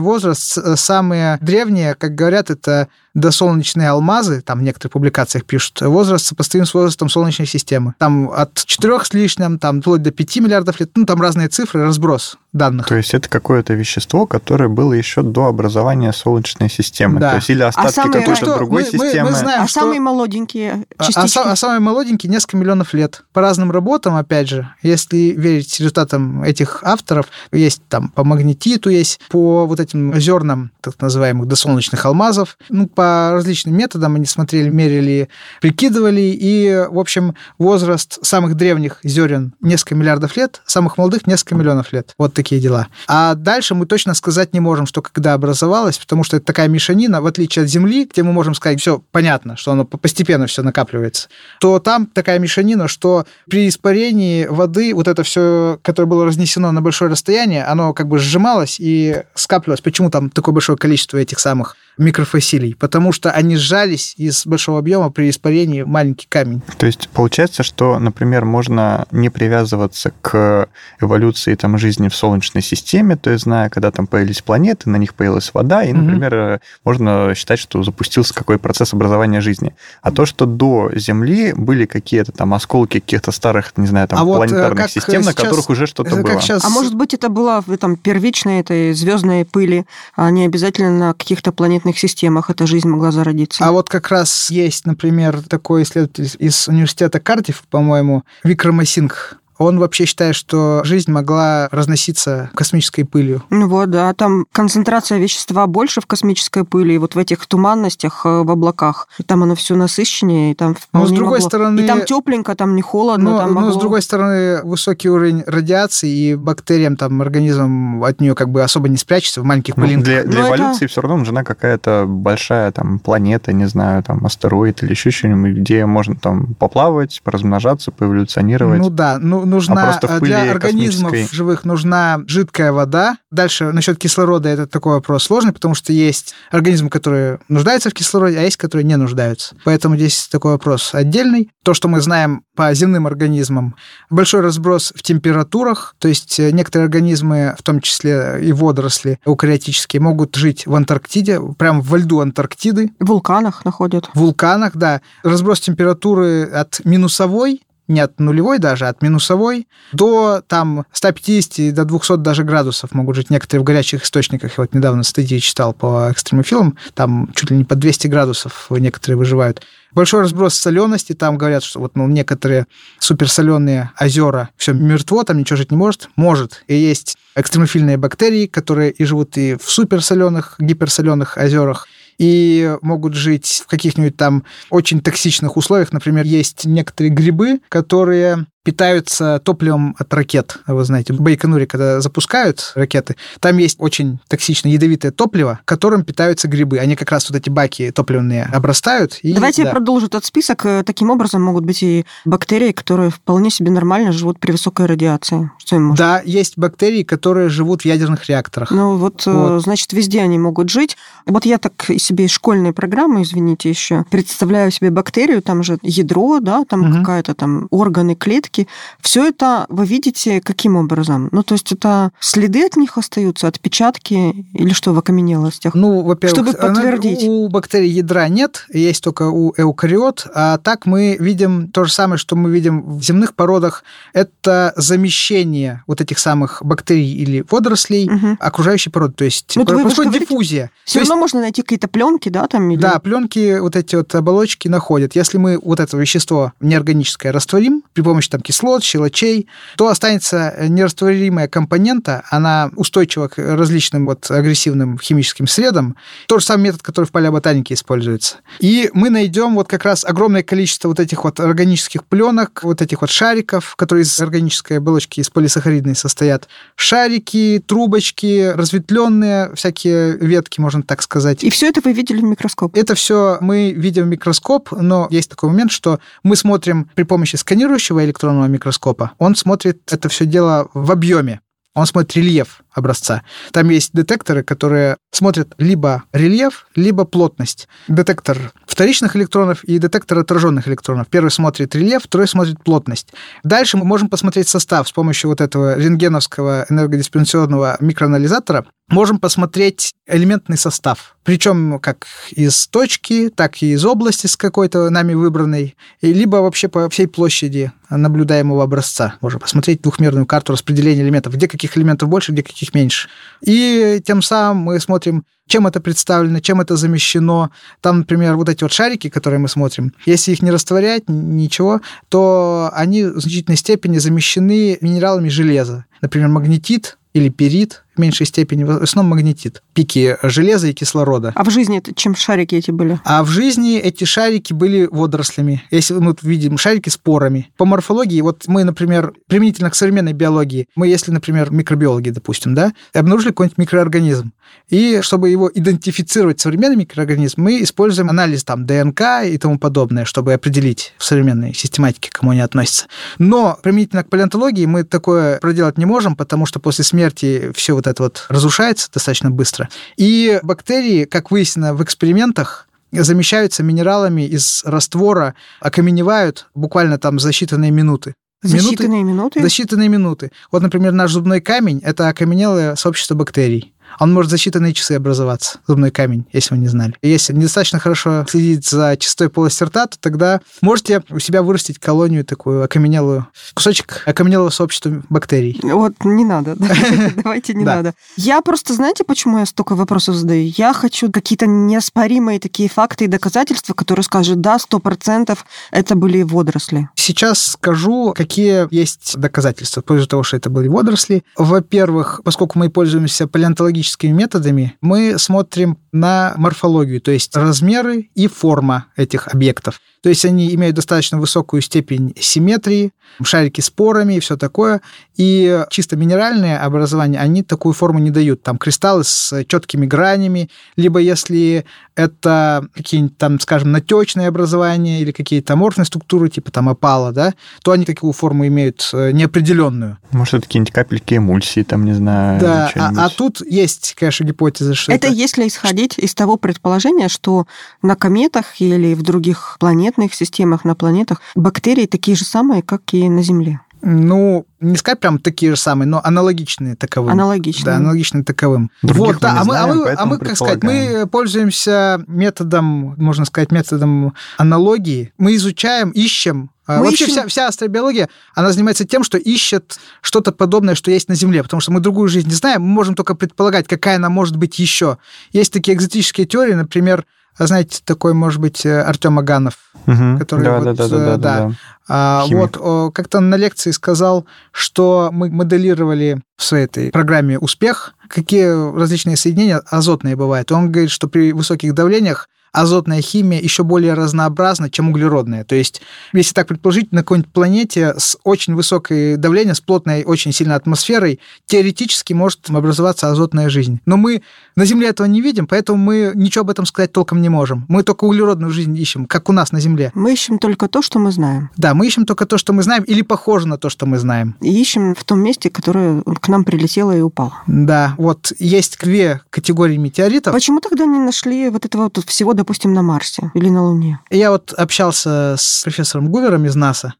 возраст. 0.00 0.78
Самые 0.78 1.36
древние, 1.42 1.94
как 1.94 2.14
говорят, 2.14 2.48
это 2.48 2.88
досолнечные 3.20 3.90
алмазы, 3.90 4.40
там 4.40 4.58
в 4.58 4.62
некоторых 4.62 4.92
публикациях 4.92 5.44
пишут, 5.44 5.80
возраст 5.80 6.26
сопоставим 6.26 6.66
с 6.66 6.74
возрастом 6.74 7.08
Солнечной 7.08 7.46
системы. 7.46 7.94
Там 7.98 8.30
от 8.30 8.64
4 8.64 9.04
с 9.04 9.12
лишним, 9.12 9.58
там 9.58 9.80
вплоть 9.80 10.02
до 10.02 10.10
5 10.10 10.36
миллиардов 10.36 10.80
лет, 10.80 10.90
ну, 10.94 11.06
там 11.06 11.20
разные 11.20 11.48
цифры, 11.48 11.84
разброс 11.84 12.38
данных. 12.52 12.86
То 12.86 12.96
есть 12.96 13.14
это 13.14 13.28
какое-то 13.28 13.74
вещество, 13.74 14.26
которое 14.26 14.68
было 14.68 14.92
еще 14.92 15.22
до 15.22 15.46
образования 15.46 16.12
Солнечной 16.12 16.70
системы. 16.70 17.20
Да. 17.20 17.30
То 17.30 17.36
есть 17.36 17.50
или 17.50 17.62
а 17.62 17.68
остатки 17.68 17.88
а 17.88 17.92
самые, 17.92 18.20
какой-то 18.20 18.44
что, 18.44 18.54
другой 18.56 18.82
мы, 18.84 18.90
системы. 18.90 19.24
Мы, 19.24 19.30
мы 19.30 19.36
знаем, 19.36 19.62
а 19.62 19.68
что... 19.68 19.80
самые 19.80 20.00
молоденькие 20.00 20.86
частички? 20.98 21.38
А, 21.38 21.42
а, 21.42 21.52
а 21.52 21.56
самые 21.56 21.80
молоденькие 21.80 22.30
несколько 22.30 22.56
миллионов 22.56 22.94
лет. 22.94 23.22
По 23.32 23.40
разным 23.42 23.70
работам, 23.70 24.16
опять 24.16 24.48
же, 24.48 24.68
если 24.82 25.34
верить 25.36 25.78
результатам 25.78 26.42
этих 26.42 26.82
авторов, 26.82 27.26
есть 27.52 27.82
там 27.88 28.08
по 28.08 28.24
магнетиту, 28.24 28.88
есть 28.88 29.20
по 29.28 29.66
вот 29.66 29.80
этим 29.80 30.18
зернам, 30.18 30.72
так 30.80 31.00
называемых 31.00 31.46
досолнечных 31.46 32.04
алмазов, 32.06 32.56
ну, 32.70 32.86
по 32.86 33.30
различным 33.32 33.76
методам 33.76 34.16
они 34.16 34.26
смотрели, 34.26 34.70
мерили, 34.70 35.28
прикидывали, 35.60 36.20
и, 36.20 36.86
в 36.90 36.98
общем, 36.98 37.34
возраст 37.58 38.18
самых 38.22 38.54
древних 38.54 38.98
зерен 39.02 39.54
несколько 39.60 39.94
миллиардов 39.94 40.36
лет, 40.36 40.62
самых 40.64 40.96
молодых 40.96 41.26
несколько 41.26 41.54
миллионов 41.54 41.92
лет. 41.92 42.14
Вот 42.18 42.37
такие 42.38 42.60
дела. 42.60 42.86
А 43.08 43.34
дальше 43.34 43.74
мы 43.74 43.84
точно 43.84 44.14
сказать 44.14 44.54
не 44.54 44.60
можем, 44.60 44.86
что 44.86 45.02
когда 45.02 45.34
образовалось, 45.34 45.98
потому 45.98 46.22
что 46.22 46.36
это 46.36 46.46
такая 46.46 46.68
мешанина, 46.68 47.20
в 47.20 47.26
отличие 47.26 47.64
от 47.64 47.68
Земли, 47.68 48.08
где 48.10 48.22
мы 48.22 48.32
можем 48.32 48.54
сказать, 48.54 48.80
все 48.80 49.02
понятно, 49.10 49.56
что 49.56 49.72
оно 49.72 49.84
постепенно 49.84 50.46
все 50.46 50.62
накапливается, 50.62 51.28
то 51.60 51.80
там 51.80 52.06
такая 52.06 52.38
мешанина, 52.38 52.86
что 52.86 53.26
при 53.50 53.68
испарении 53.68 54.46
воды 54.46 54.94
вот 54.94 55.08
это 55.08 55.24
все, 55.24 55.80
которое 55.82 56.06
было 56.06 56.24
разнесено 56.26 56.70
на 56.70 56.80
большое 56.80 57.10
расстояние, 57.10 57.64
оно 57.64 57.92
как 57.92 58.06
бы 58.06 58.20
сжималось 58.20 58.76
и 58.78 59.24
скапливалось. 59.34 59.80
Почему 59.80 60.08
там 60.08 60.30
такое 60.30 60.52
большое 60.52 60.78
количество 60.78 61.18
этих 61.18 61.40
самых 61.40 61.76
микрофасилий, 61.98 62.74
потому 62.74 63.12
что 63.12 63.30
они 63.30 63.56
сжались 63.56 64.14
из 64.16 64.46
большого 64.46 64.78
объема 64.78 65.10
при 65.10 65.28
испарении 65.30 65.82
маленький 65.82 66.26
камень. 66.28 66.62
То 66.78 66.86
есть 66.86 67.08
получается, 67.08 67.62
что, 67.62 67.98
например, 67.98 68.44
можно 68.44 69.06
не 69.10 69.28
привязываться 69.28 70.12
к 70.22 70.68
эволюции 71.00 71.54
там, 71.54 71.76
жизни 71.78 72.08
в 72.08 72.14
Солнечной 72.14 72.62
системе, 72.62 73.16
то 73.16 73.30
есть 73.30 73.44
зная, 73.44 73.68
когда 73.68 73.90
там 73.90 74.06
появились 74.06 74.42
планеты, 74.42 74.90
на 74.90 74.96
них 74.96 75.14
появилась 75.14 75.50
вода, 75.52 75.82
и, 75.82 75.92
например, 75.92 76.34
mm-hmm. 76.34 76.60
можно 76.84 77.34
считать, 77.34 77.58
что 77.58 77.82
запустился 77.82 78.34
какой 78.34 78.58
процесс 78.58 78.92
образования 78.94 79.40
жизни. 79.40 79.74
А 80.02 80.10
то, 80.10 80.26
что 80.26 80.46
до 80.46 80.90
Земли 80.94 81.52
были 81.52 81.86
какие-то 81.86 82.32
там 82.32 82.54
осколки 82.54 83.00
каких-то 83.00 83.32
старых, 83.32 83.72
не 83.76 83.86
знаю, 83.86 84.08
там, 84.08 84.20
а 84.20 84.24
планетарных 84.24 84.84
вот, 84.84 84.90
систем, 84.90 85.22
сейчас, 85.22 85.26
на 85.26 85.34
которых 85.34 85.70
уже 85.70 85.86
что-то 85.86 86.16
было. 86.16 86.40
Сейчас... 86.40 86.64
А 86.64 86.68
может 86.68 86.94
быть, 86.94 87.14
это 87.14 87.28
было 87.28 87.62
в 87.66 87.72
этом 87.72 87.96
первичной 87.96 88.60
этой 88.60 88.92
звездной 88.92 89.44
пыли, 89.44 89.84
а 90.14 90.30
не 90.30 90.44
обязательно 90.44 90.90
на 90.90 91.14
каких-то 91.14 91.52
планетных 91.52 91.87
планетных 91.88 91.98
системах 91.98 92.50
эта 92.50 92.66
жизнь 92.66 92.88
могла 92.88 93.10
зародиться. 93.10 93.64
А 93.64 93.72
вот 93.72 93.88
как 93.88 94.08
раз 94.08 94.50
есть, 94.50 94.86
например, 94.86 95.40
такой 95.42 95.82
исследователь 95.82 96.30
из 96.38 96.68
университета 96.68 97.20
Кардиф, 97.20 97.62
по-моему, 97.70 98.24
Викрамасинг 98.44 99.37
он 99.58 99.78
вообще 99.78 100.06
считает, 100.06 100.34
что 100.34 100.82
жизнь 100.84 101.10
могла 101.10 101.68
разноситься 101.70 102.50
космической 102.54 103.04
пылью. 103.04 103.42
Ну 103.50 103.68
вот, 103.68 103.90
да, 103.90 104.14
там 104.14 104.46
концентрация 104.52 105.18
вещества 105.18 105.66
больше 105.66 106.00
в 106.00 106.06
космической 106.06 106.64
пыли, 106.64 106.94
и 106.94 106.98
вот 106.98 107.14
в 107.14 107.18
этих 107.18 107.44
туманностях, 107.46 108.22
э, 108.24 108.42
в 108.42 108.50
облаках. 108.50 109.08
И 109.18 109.22
там 109.22 109.42
оно 109.42 109.54
все 109.54 109.74
насыщеннее, 109.74 110.52
и 110.52 110.54
там 110.54 110.76
Но 110.92 111.06
с 111.06 111.10
другой 111.10 111.38
могло... 111.38 111.48
стороны... 111.48 111.80
И 111.80 111.86
там 111.86 112.04
тепленько, 112.04 112.54
там 112.54 112.76
не 112.76 112.82
холодно. 112.82 113.30
Но, 113.30 113.38
там 113.38 113.52
могло... 113.52 113.70
но 113.70 113.74
с 113.74 113.80
другой 113.80 114.02
стороны, 114.02 114.62
высокий 114.62 115.08
уровень 115.08 115.42
радиации, 115.46 116.08
и 116.08 116.34
бактериям, 116.36 116.96
там, 116.96 117.20
организмам 117.20 118.02
от 118.04 118.20
нее 118.20 118.34
как 118.34 118.50
бы 118.50 118.62
особо 118.62 118.88
не 118.88 118.96
спрячется 118.96 119.40
в 119.40 119.44
маленьких 119.44 119.76
ну, 119.76 119.84
пылинках. 119.84 120.04
Для, 120.04 120.24
для 120.24 120.40
эволюции 120.42 120.84
это... 120.84 120.92
все 120.92 121.00
равно 121.00 121.18
нужна 121.18 121.44
какая-то 121.44 122.04
большая 122.06 122.70
там 122.72 122.98
планета, 122.98 123.52
не 123.52 123.66
знаю, 123.66 124.02
там 124.02 124.24
астероид 124.24 124.82
или 124.82 124.90
еще 124.90 125.10
что-нибудь, 125.10 125.56
где 125.56 125.84
можно 125.84 126.14
там 126.14 126.54
поплавать, 126.54 127.20
поразмножаться, 127.24 127.90
поэволюционировать. 127.90 128.78
Ну 128.80 128.90
да, 128.90 129.18
ну 129.18 129.44
нужна 129.48 129.98
а 130.00 130.20
для 130.20 130.50
организмов 130.50 131.14
живых 131.32 131.64
нужна 131.64 132.20
жидкая 132.26 132.72
вода. 132.72 133.18
Дальше 133.30 133.72
насчет 133.72 133.98
кислорода 133.98 134.48
это 134.48 134.66
такой 134.66 134.94
вопрос 134.94 135.24
сложный, 135.24 135.52
потому 135.52 135.74
что 135.74 135.92
есть 135.92 136.34
организмы, 136.50 136.90
которые 136.90 137.40
нуждаются 137.48 137.90
в 137.90 137.94
кислороде, 137.94 138.38
а 138.38 138.42
есть, 138.42 138.56
которые 138.56 138.84
не 138.84 138.96
нуждаются. 138.96 139.56
Поэтому 139.64 139.96
здесь 139.96 140.28
такой 140.28 140.52
вопрос 140.52 140.90
отдельный. 140.94 141.50
То, 141.64 141.74
что 141.74 141.88
мы 141.88 142.00
знаем 142.00 142.42
по 142.56 142.72
земным 142.74 143.06
организмам, 143.06 143.76
большой 144.10 144.40
разброс 144.40 144.92
в 144.94 145.02
температурах, 145.02 145.94
то 145.98 146.08
есть 146.08 146.40
э, 146.40 146.50
некоторые 146.50 146.86
организмы, 146.86 147.54
в 147.58 147.62
том 147.62 147.80
числе 147.80 148.38
и 148.42 148.52
водоросли 148.52 149.20
эукариотические, 149.24 150.00
могут 150.00 150.34
жить 150.34 150.66
в 150.66 150.74
Антарктиде, 150.74 151.40
прямо 151.58 151.80
во 151.80 151.98
льду 151.98 152.20
Антарктиды. 152.20 152.92
В 152.98 153.06
вулканах 153.06 153.64
находят. 153.64 154.06
В 154.14 154.18
вулканах, 154.18 154.76
да. 154.76 155.00
Разброс 155.22 155.60
температуры 155.60 156.44
от 156.44 156.80
минусовой 156.84 157.62
не 157.88 158.00
от 158.00 158.20
нулевой 158.20 158.58
даже, 158.58 158.86
а 158.86 158.90
от 158.90 159.02
минусовой, 159.02 159.66
до 159.92 160.42
там 160.46 160.84
150 160.92 161.74
до 161.74 161.84
200 161.84 162.16
даже 162.16 162.44
градусов 162.44 162.92
могут 162.92 163.16
жить 163.16 163.30
некоторые 163.30 163.62
в 163.62 163.64
горячих 163.64 164.04
источниках. 164.04 164.52
Я 164.58 164.64
вот 164.64 164.74
недавно 164.74 165.02
статьи 165.02 165.40
читал 165.40 165.72
по 165.72 166.08
экстремофилам, 166.12 166.76
там 166.94 167.30
чуть 167.34 167.50
ли 167.50 167.56
не 167.56 167.64
по 167.64 167.74
200 167.74 168.06
градусов 168.08 168.66
некоторые 168.70 169.16
выживают. 169.16 169.62
Большой 169.92 170.20
разброс 170.20 170.54
солености, 170.54 171.14
там 171.14 171.38
говорят, 171.38 171.62
что 171.62 171.80
вот 171.80 171.96
ну, 171.96 172.06
некоторые 172.08 172.66
суперсоленые 172.98 173.90
озера, 173.98 174.50
все 174.56 174.74
мертво, 174.74 175.24
там 175.24 175.38
ничего 175.38 175.56
жить 175.56 175.70
не 175.70 175.76
может. 175.76 176.10
Может. 176.14 176.62
И 176.66 176.76
есть 176.76 177.16
экстремофильные 177.34 177.96
бактерии, 177.96 178.46
которые 178.46 178.90
и 178.90 179.04
живут 179.04 179.36
и 179.38 179.56
в 179.56 179.70
суперсоленых, 179.70 180.56
гиперсоленых 180.58 181.36
озерах, 181.36 181.86
и 182.18 182.76
могут 182.82 183.14
жить 183.14 183.62
в 183.64 183.70
каких-нибудь 183.70 184.16
там 184.16 184.44
очень 184.70 185.00
токсичных 185.00 185.56
условиях. 185.56 185.92
Например, 185.92 186.24
есть 186.24 186.64
некоторые 186.66 187.12
грибы, 187.12 187.60
которые 187.68 188.46
питаются 188.68 189.40
топливом 189.42 189.96
от 189.98 190.12
ракет. 190.12 190.58
Вы 190.66 190.84
знаете, 190.84 191.14
в 191.14 191.20
Байконуре, 191.22 191.66
когда 191.66 192.02
запускают 192.02 192.72
ракеты, 192.74 193.16
там 193.40 193.56
есть 193.56 193.76
очень 193.80 194.18
токсичное 194.28 194.72
ядовитое 194.72 195.10
топливо, 195.10 195.60
которым 195.64 196.04
питаются 196.04 196.48
грибы. 196.48 196.78
Они 196.78 196.94
как 196.94 197.10
раз 197.10 197.30
вот 197.30 197.38
эти 197.38 197.48
баки 197.48 197.90
топливные 197.90 198.44
обрастают. 198.44 199.20
И, 199.22 199.32
Давайте 199.32 199.62
да. 199.62 199.68
я 199.68 199.74
продолжу 199.74 200.06
этот 200.06 200.26
список. 200.26 200.66
Э, 200.66 200.82
таким 200.84 201.08
образом 201.08 201.42
могут 201.42 201.64
быть 201.64 201.82
и 201.82 202.04
бактерии, 202.26 202.72
которые 202.72 203.08
вполне 203.08 203.50
себе 203.50 203.70
нормально 203.70 204.12
живут 204.12 204.38
при 204.38 204.52
высокой 204.52 204.84
радиации. 204.84 205.50
Что 205.56 205.76
им 205.76 205.84
может? 205.84 205.98
Да, 205.98 206.20
есть 206.22 206.58
бактерии, 206.58 207.04
которые 207.04 207.48
живут 207.48 207.82
в 207.82 207.84
ядерных 207.86 208.28
реакторах. 208.28 208.70
Ну 208.70 208.98
вот, 208.98 209.26
э, 209.26 209.32
вот, 209.32 209.62
значит, 209.62 209.94
везде 209.94 210.20
они 210.20 210.38
могут 210.38 210.68
жить. 210.68 210.98
Вот 211.24 211.46
я 211.46 211.56
так 211.56 211.72
себе 211.96 212.26
из 212.26 212.32
школьной 212.32 212.74
программы, 212.74 213.22
извините, 213.22 213.70
еще 213.70 214.04
представляю 214.10 214.70
себе 214.70 214.90
бактерию, 214.90 215.40
там 215.40 215.62
же 215.62 215.78
ядро, 215.80 216.40
да, 216.40 216.66
там 216.68 216.82
угу. 216.82 216.98
какая-то 216.98 217.34
там 217.34 217.66
органы, 217.70 218.14
клетки, 218.14 218.57
клетки. 218.58 218.68
Все 219.00 219.28
это 219.28 219.66
вы 219.68 219.86
видите 219.86 220.40
каким 220.40 220.76
образом? 220.76 221.28
Ну, 221.32 221.42
то 221.42 221.54
есть 221.54 221.72
это 221.72 222.10
следы 222.20 222.66
от 222.66 222.76
них 222.76 222.98
остаются, 222.98 223.48
отпечатки 223.48 224.46
или 224.54 224.72
что 224.72 224.92
в 224.92 224.98
окаменелостях? 224.98 225.74
Ну, 225.74 226.02
во-первых, 226.02 226.36
чтобы 226.36 226.52
подтвердить. 226.52 227.24
у 227.24 227.48
бактерий 227.48 227.90
ядра 227.90 228.28
нет, 228.28 228.66
есть 228.72 229.02
только 229.02 229.28
у 229.28 229.52
эукариот, 229.56 230.26
а 230.34 230.58
так 230.58 230.86
мы 230.86 231.16
видим 231.18 231.68
то 231.68 231.84
же 231.84 231.92
самое, 231.92 232.18
что 232.18 232.36
мы 232.36 232.50
видим 232.50 232.98
в 232.98 233.02
земных 233.02 233.34
породах. 233.34 233.84
Это 234.12 234.72
замещение 234.76 235.82
вот 235.86 236.00
этих 236.00 236.18
самых 236.18 236.62
бактерий 236.64 237.12
или 237.12 237.44
водорослей 237.48 238.08
угу. 238.08 238.36
окружающей 238.40 238.90
породы. 238.90 239.14
То 239.14 239.24
есть 239.24 239.54
ну, 239.56 239.64
происходит 239.64 240.12
вы, 240.12 240.20
диффузия. 240.20 240.70
Все 240.84 241.00
равно 241.00 241.14
есть, 241.14 241.20
можно 241.20 241.40
найти 241.40 241.62
какие-то 241.62 241.88
пленки, 241.88 242.28
да, 242.28 242.46
там? 242.46 242.70
Или... 242.70 242.80
Да, 242.80 242.98
пленки, 242.98 243.58
вот 243.58 243.76
эти 243.76 243.96
вот 243.96 244.14
оболочки 244.14 244.68
находят. 244.68 245.14
Если 245.14 245.38
мы 245.38 245.58
вот 245.58 245.80
это 245.80 245.96
вещество 245.96 246.52
неорганическое 246.60 247.32
растворим 247.32 247.82
при 247.92 248.02
помощи 248.02 248.30
там 248.30 248.40
кислот, 248.48 248.82
щелочей, 248.82 249.46
то 249.76 249.88
останется 249.88 250.54
нерастворимая 250.68 251.48
компонента, 251.48 252.22
она 252.30 252.70
устойчива 252.76 253.28
к 253.28 253.36
различным 253.36 254.06
вот 254.06 254.30
агрессивным 254.30 254.98
химическим 254.98 255.46
средам. 255.46 255.96
Тот 256.28 256.40
же 256.40 256.46
самый 256.46 256.64
метод, 256.64 256.80
который 256.80 257.04
в 257.04 257.10
палеоботанике 257.10 257.74
используется. 257.74 258.36
И 258.58 258.88
мы 258.94 259.10
найдем 259.10 259.54
вот 259.54 259.68
как 259.68 259.84
раз 259.84 260.02
огромное 260.02 260.42
количество 260.42 260.88
вот 260.88 260.98
этих 260.98 261.24
вот 261.24 261.40
органических 261.40 262.04
пленок, 262.04 262.62
вот 262.62 262.80
этих 262.80 263.02
вот 263.02 263.10
шариков, 263.10 263.76
которые 263.76 264.04
из 264.04 264.18
органической 264.18 264.78
оболочки, 264.78 265.20
из 265.20 265.28
полисахаридной 265.28 265.94
состоят. 265.94 266.48
Шарики, 266.74 267.62
трубочки, 267.66 268.50
разветвленные 268.54 269.54
всякие 269.56 270.16
ветки, 270.16 270.58
можно 270.58 270.82
так 270.82 271.02
сказать. 271.02 271.44
И 271.44 271.50
все 271.50 271.68
это 271.68 271.82
вы 271.84 271.92
видели 271.92 272.20
в 272.20 272.24
микроскоп? 272.24 272.74
Это 272.78 272.94
все 272.94 273.36
мы 273.42 273.72
видим 273.72 274.04
в 274.04 274.08
микроскоп, 274.08 274.72
но 274.72 275.06
есть 275.10 275.28
такой 275.28 275.50
момент, 275.50 275.70
что 275.70 276.00
мы 276.22 276.34
смотрим 276.34 276.88
при 276.94 277.02
помощи 277.02 277.36
сканирующего 277.36 278.06
электронного 278.06 278.27
электронного 278.28 278.46
микроскопа, 278.46 279.12
он 279.18 279.34
смотрит 279.34 279.80
это 279.92 280.08
все 280.08 280.26
дело 280.26 280.68
в 280.74 280.90
объеме. 280.92 281.40
Он 281.74 281.86
смотрит 281.86 282.16
рельеф 282.16 282.62
образца. 282.72 283.22
Там 283.52 283.68
есть 283.68 283.90
детекторы, 283.92 284.42
которые 284.42 284.96
смотрят 285.12 285.54
либо 285.58 286.02
рельеф, 286.12 286.66
либо 286.74 287.04
плотность. 287.04 287.68
Детектор 287.86 288.36
вторичных 288.66 289.14
электронов 289.14 289.62
и 289.62 289.78
детектор 289.78 290.18
отраженных 290.18 290.66
электронов. 290.66 291.06
Первый 291.06 291.30
смотрит 291.30 291.76
рельеф, 291.76 292.02
второй 292.02 292.26
смотрит 292.26 292.64
плотность. 292.64 293.12
Дальше 293.44 293.76
мы 293.76 293.84
можем 293.84 294.08
посмотреть 294.08 294.48
состав 294.48 294.88
с 294.88 294.92
помощью 294.92 295.30
вот 295.30 295.40
этого 295.40 295.78
рентгеновского 295.78 296.66
энергодиспенсионного 296.68 297.76
микроанализатора 297.78 298.66
можем 298.88 299.18
посмотреть 299.18 299.92
элементный 300.06 300.56
состав. 300.56 301.16
Причем 301.22 301.78
как 301.78 302.06
из 302.30 302.66
точки, 302.66 303.28
так 303.28 303.62
и 303.62 303.72
из 303.72 303.84
области 303.84 304.26
с 304.26 304.36
какой-то 304.36 304.88
нами 304.90 305.14
выбранной, 305.14 305.76
и 306.00 306.12
либо 306.12 306.36
вообще 306.36 306.68
по 306.68 306.88
всей 306.88 307.06
площади 307.06 307.72
наблюдаемого 307.90 308.64
образца. 308.64 309.16
Можем 309.20 309.40
посмотреть 309.40 309.82
двухмерную 309.82 310.26
карту 310.26 310.52
распределения 310.52 311.02
элементов, 311.02 311.34
где 311.34 311.48
каких 311.48 311.76
элементов 311.76 312.08
больше, 312.08 312.32
где 312.32 312.42
каких 312.42 312.74
меньше. 312.74 313.08
И 313.42 314.02
тем 314.04 314.22
самым 314.22 314.58
мы 314.58 314.80
смотрим, 314.80 315.24
чем 315.46 315.66
это 315.66 315.80
представлено, 315.80 316.40
чем 316.40 316.60
это 316.60 316.76
замещено. 316.76 317.50
Там, 317.80 318.00
например, 318.00 318.36
вот 318.36 318.48
эти 318.48 318.62
вот 318.62 318.72
шарики, 318.72 319.08
которые 319.08 319.40
мы 319.40 319.48
смотрим, 319.48 319.94
если 320.06 320.32
их 320.32 320.42
не 320.42 320.50
растворять, 320.50 321.04
ничего, 321.08 321.80
то 322.08 322.70
они 322.74 323.04
в 323.04 323.20
значительной 323.20 323.56
степени 323.56 323.98
замещены 323.98 324.78
минералами 324.80 325.28
железа. 325.28 325.86
Например, 326.00 326.28
магнетит 326.28 326.98
или 327.14 327.30
перит 327.30 327.84
в 327.98 328.00
меньшей 328.00 328.26
степени, 328.26 328.64
в 328.64 328.82
основном 328.82 329.10
магнетит, 329.10 329.62
пики 329.74 330.16
железа 330.22 330.68
и 330.68 330.72
кислорода. 330.72 331.32
А 331.34 331.44
в 331.44 331.50
жизни 331.50 331.82
чем 331.96 332.14
шарики 332.14 332.54
эти 332.54 332.70
были? 332.70 333.00
А 333.04 333.22
в 333.24 333.28
жизни 333.28 333.78
эти 333.78 334.04
шарики 334.04 334.52
были 334.52 334.88
водорослями. 334.90 335.62
Если 335.70 335.94
мы 335.94 336.14
видим 336.22 336.56
шарики 336.56 336.88
спорами. 336.88 337.50
По 337.56 337.64
морфологии, 337.64 338.20
вот 338.20 338.44
мы, 338.46 338.64
например, 338.64 339.12
применительно 339.26 339.70
к 339.70 339.74
современной 339.74 340.12
биологии, 340.12 340.68
мы, 340.76 340.88
если, 340.88 341.10
например, 341.10 341.50
микробиологи, 341.50 342.10
допустим, 342.10 342.54
да, 342.54 342.72
обнаружили 342.94 343.30
какой-нибудь 343.30 343.58
микроорганизм, 343.58 344.32
и 344.68 345.00
чтобы 345.02 345.30
его 345.30 345.50
идентифицировать 345.52 346.40
современный 346.40 346.76
микроорганизм, 346.76 347.40
мы 347.40 347.62
используем 347.62 348.10
анализ 348.10 348.44
там 348.44 348.66
ДНК 348.66 349.24
и 349.24 349.38
тому 349.38 349.58
подобное, 349.58 350.04
чтобы 350.04 350.34
определить 350.34 350.94
в 350.98 351.04
современной 351.04 351.54
систематике, 351.54 352.10
к 352.10 352.18
кому 352.20 352.32
они 352.32 352.40
относятся. 352.40 352.86
Но 353.18 353.58
применительно 353.62 354.04
к 354.04 354.10
палеонтологии 354.10 354.66
мы 354.66 354.84
такое 354.84 355.38
проделать 355.38 355.78
не 355.78 355.86
можем, 355.86 356.16
потому 356.16 356.46
что 356.46 356.60
после 356.60 356.84
смерти 356.84 357.50
все 357.54 357.74
вот 357.74 357.86
это 357.90 358.04
вот 358.04 358.26
разрушается 358.28 358.88
достаточно 358.92 359.30
быстро. 359.30 359.68
И 359.96 360.40
бактерии, 360.42 361.04
как 361.04 361.30
выяснено 361.30 361.74
в 361.74 361.82
экспериментах, 361.82 362.68
замещаются 362.92 363.62
минералами 363.62 364.22
из 364.22 364.62
раствора, 364.64 365.34
окаменевают 365.60 366.46
буквально 366.54 366.98
там 366.98 367.18
за 367.18 367.30
считанные 367.30 367.70
минуты. 367.70 368.14
За 368.42 368.56
считанные 368.56 369.02
минуты? 369.02 369.42
За 369.42 369.48
считанные 369.48 369.88
минуты. 369.88 370.30
Вот, 370.52 370.62
например, 370.62 370.92
наш 370.92 371.10
зубной 371.10 371.40
камень– 371.40 371.80
это 371.84 372.08
окаменелое 372.08 372.76
сообщество 372.76 373.14
бактерий. 373.14 373.74
Он 373.98 374.12
может 374.12 374.30
за 374.30 374.36
считанные 374.36 374.72
часы 374.72 374.92
образоваться, 374.92 375.58
зубной 375.66 375.90
камень, 375.90 376.26
если 376.32 376.54
вы 376.54 376.60
не 376.60 376.68
знали. 376.68 376.94
Если 377.02 377.32
недостаточно 377.32 377.78
хорошо 377.78 378.26
следить 378.28 378.68
за 378.68 378.96
чистой 378.96 379.28
полостью 379.28 379.66
рта, 379.66 379.86
то 379.86 379.98
тогда 379.98 380.40
можете 380.60 381.02
у 381.10 381.18
себя 381.18 381.42
вырастить 381.42 381.78
колонию 381.78 382.24
такую 382.24 382.64
окаменелую, 382.64 383.26
кусочек 383.54 384.02
окаменелого 384.06 384.50
сообщества 384.50 385.02
бактерий. 385.08 385.58
Вот 385.62 385.94
не 386.04 386.24
надо, 386.24 386.56
давайте 387.16 387.54
не 387.54 387.64
надо. 387.64 387.94
Я 388.16 388.40
просто, 388.40 388.74
знаете, 388.74 389.04
почему 389.04 389.38
я 389.38 389.46
столько 389.46 389.74
вопросов 389.74 390.14
задаю? 390.14 390.52
Я 390.56 390.72
хочу 390.72 391.10
какие-то 391.10 391.46
неоспоримые 391.46 392.40
такие 392.40 392.68
факты 392.68 393.04
и 393.04 393.08
доказательства, 393.08 393.74
которые 393.74 394.04
скажут, 394.04 394.40
да, 394.40 394.58
сто 394.58 394.78
процентов 394.78 395.44
это 395.70 395.94
были 395.94 396.22
водоросли. 396.22 396.88
Сейчас 396.94 397.42
скажу, 397.42 398.12
какие 398.16 398.72
есть 398.74 399.16
доказательства 399.16 399.82
в 399.82 399.84
пользу 399.84 400.06
того, 400.06 400.22
что 400.22 400.36
это 400.36 400.50
были 400.50 400.68
водоросли. 400.68 401.24
Во-первых, 401.36 402.20
поскольку 402.24 402.58
мы 402.58 402.70
пользуемся 402.70 403.26
палеонтологией 403.26 403.77
морфологическими 403.78 404.12
методами 404.12 404.76
мы 404.80 405.18
смотрим 405.18 405.78
на 405.92 406.34
морфологию, 406.36 407.00
то 407.00 407.10
есть 407.10 407.34
размеры 407.36 408.10
и 408.14 408.26
форма 408.26 408.86
этих 408.96 409.28
объектов. 409.28 409.80
То 410.02 410.08
есть 410.08 410.24
они 410.24 410.54
имеют 410.54 410.76
достаточно 410.76 411.18
высокую 411.18 411.60
степень 411.62 412.14
симметрии, 412.20 412.92
шарики 413.22 413.60
с 413.60 413.70
порами 413.70 414.14
и 414.14 414.20
все 414.20 414.36
такое. 414.36 414.80
И 415.16 415.64
чисто 415.70 415.96
минеральные 415.96 416.58
образования, 416.58 417.18
они 417.18 417.42
такую 417.42 417.72
форму 417.72 417.98
не 417.98 418.10
дают. 418.10 418.42
Там 418.42 418.58
кристаллы 418.58 419.04
с 419.04 419.44
четкими 419.46 419.86
гранями, 419.86 420.50
либо 420.76 421.00
если 421.00 421.64
это 421.96 422.64
какие-нибудь 422.74 423.18
там, 423.18 423.40
скажем, 423.40 423.72
натечные 423.72 424.28
образования 424.28 425.00
или 425.00 425.10
какие-то 425.10 425.54
аморфные 425.54 425.84
структуры, 425.84 426.28
типа 426.28 426.52
там 426.52 426.68
опала, 426.68 427.12
да, 427.12 427.34
то 427.64 427.72
они 427.72 427.84
такую 427.84 428.12
форму 428.12 428.46
имеют 428.46 428.88
э, 428.92 429.10
неопределенную. 429.10 429.98
Может, 430.12 430.34
это 430.34 430.46
какие-нибудь 430.46 430.72
капельки 430.72 431.16
эмульсии, 431.16 431.64
там, 431.64 431.84
не 431.84 431.94
знаю. 431.94 432.40
Да, 432.40 432.70
а, 432.76 432.92
а 432.96 433.08
тут 433.08 433.40
есть, 433.44 433.94
конечно, 433.98 434.24
гипотеза, 434.24 434.74
что 434.74 434.92
это... 434.92 435.08
Это 435.08 435.16
если 435.16 435.48
исходить 435.48 435.98
из 435.98 436.14
того 436.14 436.36
предположения, 436.36 437.08
что 437.08 437.46
на 437.82 437.96
кометах 437.96 438.60
или 438.60 438.94
в 438.94 439.02
других 439.02 439.56
планетных 439.92 440.14
системах 440.14 440.64
на 440.64 440.74
планетах 440.74 441.20
бактерии 441.34 441.86
такие 441.86 442.16
же 442.16 442.24
самые, 442.24 442.62
как 442.62 442.82
и 442.92 443.08
на 443.08 443.22
Земле. 443.22 443.60
Ну, 443.80 444.44
не 444.60 444.76
сказать 444.76 444.98
прям 444.98 445.18
такие 445.18 445.52
же 445.52 445.56
самые, 445.56 445.86
но 445.86 446.00
аналогичные 446.02 446.74
таковым. 446.74 447.12
Аналогичные. 447.12 447.64
Да, 447.64 447.76
аналогичные 447.76 448.24
таковым. 448.24 448.70
Других 448.82 448.98
вот, 448.98 449.20
да, 449.20 449.36
а 449.38 449.44
мы, 449.44 449.52
знаем, 449.52 449.70
а 449.70 449.74
мы, 449.74 449.90
а 449.92 450.06
мы 450.06 450.18
как 450.18 450.36
сказать, 450.36 450.62
мы 450.64 451.06
пользуемся 451.10 452.02
методом, 452.08 452.94
можно 452.96 453.24
сказать, 453.24 453.52
методом 453.52 454.14
аналогии. 454.36 455.12
Мы 455.16 455.36
изучаем, 455.36 455.90
ищем 455.90 456.50
а, 456.66 456.80
мы 456.80 456.86
Вообще 456.86 457.04
ищем... 457.04 457.14
вся, 457.14 457.26
вся 457.28 457.46
астробиология, 457.46 458.10
она 458.34 458.52
занимается 458.52 458.84
тем, 458.84 459.02
что 459.02 459.16
ищет 459.16 459.78
что-то 460.02 460.32
подобное, 460.32 460.74
что 460.74 460.90
есть 460.90 461.08
на 461.08 461.14
Земле, 461.14 461.42
потому 461.42 461.60
что 461.60 461.72
мы 461.72 461.80
другую 461.80 462.08
жизнь 462.08 462.28
не 462.28 462.34
знаем, 462.34 462.60
мы 462.60 462.68
можем 462.68 462.94
только 462.94 463.14
предполагать, 463.14 463.66
какая 463.66 463.96
она 463.96 464.10
может 464.10 464.36
быть 464.36 464.58
еще. 464.58 464.98
Есть 465.32 465.52
такие 465.52 465.74
экзотические 465.76 466.26
теории, 466.26 466.52
например, 466.52 467.06
знаете, 467.46 467.80
такой, 467.84 468.14
может 468.14 468.40
быть, 468.40 468.66
Артем 468.66 469.18
Аганов, 469.18 469.54
Мгм. 469.86 470.18
который 470.18 470.44
да, 470.44 470.58
вот, 470.58 470.64
да, 470.64 470.72
да, 470.74 470.84
э, 470.84 470.88
да, 470.88 470.98
да, 470.98 471.16
да. 471.16 471.48
да. 471.48 471.52
А, 471.90 472.24
вот 472.26 472.92
как-то 472.92 473.20
на 473.20 473.36
лекции 473.36 473.70
сказал, 473.70 474.26
что 474.52 475.08
мы 475.12 475.30
моделировали 475.30 476.20
в 476.36 476.44
своей 476.44 476.66
этой 476.66 476.90
программе 476.90 477.38
успех, 477.38 477.94
какие 478.08 478.76
различные 478.76 479.16
соединения 479.16 479.62
азотные 479.70 480.16
бывают. 480.16 480.52
Он 480.52 480.70
говорит, 480.70 480.90
что 480.90 481.08
при 481.08 481.32
высоких 481.32 481.74
давлениях 481.74 482.28
азотная 482.52 483.00
химия 483.00 483.40
еще 483.40 483.64
более 483.64 483.94
разнообразна, 483.94 484.70
чем 484.70 484.90
углеродная. 484.90 485.44
То 485.44 485.54
есть, 485.54 485.82
если 486.12 486.34
так 486.34 486.48
предположить, 486.48 486.92
на 486.92 487.00
какой-нибудь 487.00 487.32
планете 487.32 487.94
с 487.96 488.16
очень 488.24 488.54
высокой 488.54 489.16
давлением, 489.16 489.54
с 489.54 489.60
плотной, 489.60 490.04
очень 490.04 490.32
сильной 490.32 490.56
атмосферой, 490.56 491.20
теоретически 491.46 492.12
может 492.12 492.48
образоваться 492.50 493.10
азотная 493.10 493.48
жизнь. 493.48 493.80
Но 493.86 493.96
мы 493.96 494.22
на 494.56 494.64
Земле 494.64 494.88
этого 494.88 495.06
не 495.06 495.20
видим, 495.20 495.46
поэтому 495.46 495.78
мы 495.78 496.12
ничего 496.14 496.42
об 496.42 496.50
этом 496.50 496.66
сказать 496.66 496.92
толком 496.92 497.22
не 497.22 497.28
можем. 497.28 497.64
Мы 497.68 497.82
только 497.82 498.04
углеродную 498.04 498.52
жизнь 498.52 498.76
ищем, 498.76 499.06
как 499.06 499.28
у 499.28 499.32
нас 499.32 499.52
на 499.52 499.60
Земле. 499.60 499.92
Мы 499.94 500.12
ищем 500.12 500.38
только 500.38 500.68
то, 500.68 500.82
что 500.82 500.98
мы 500.98 501.12
знаем. 501.12 501.50
Да, 501.56 501.74
мы 501.74 501.86
ищем 501.86 502.06
только 502.06 502.26
то, 502.26 502.38
что 502.38 502.52
мы 502.52 502.62
знаем, 502.62 502.82
или 502.84 503.02
похоже 503.02 503.46
на 503.48 503.58
то, 503.58 503.68
что 503.68 503.86
мы 503.86 503.98
знаем. 503.98 504.36
И 504.40 504.60
ищем 504.60 504.94
в 504.94 505.04
том 505.04 505.20
месте, 505.20 505.50
которое 505.50 506.02
к 506.02 506.28
нам 506.28 506.44
прилетело 506.44 506.96
и 506.96 507.00
упало. 507.00 507.34
Да, 507.46 507.94
вот 507.98 508.32
есть 508.38 508.78
две 508.80 509.20
категории 509.30 509.76
метеоритов. 509.76 510.32
Почему 510.32 510.60
тогда 510.60 510.84
не 510.86 510.98
нашли 510.98 511.48
вот 511.50 511.64
этого 511.64 511.84
вот 511.84 512.04
всего, 512.06 512.34
допустим, 512.38 512.72
на 512.72 512.82
Марсе 512.82 513.30
или 513.34 513.50
на 513.50 513.62
Луне? 513.64 514.00
Я 514.10 514.30
вот 514.30 514.54
общался 514.56 515.34
с 515.36 515.62
профессором 515.62 516.08
Гувером 516.08 516.46
из 516.46 516.54
НАСА, 516.54 516.94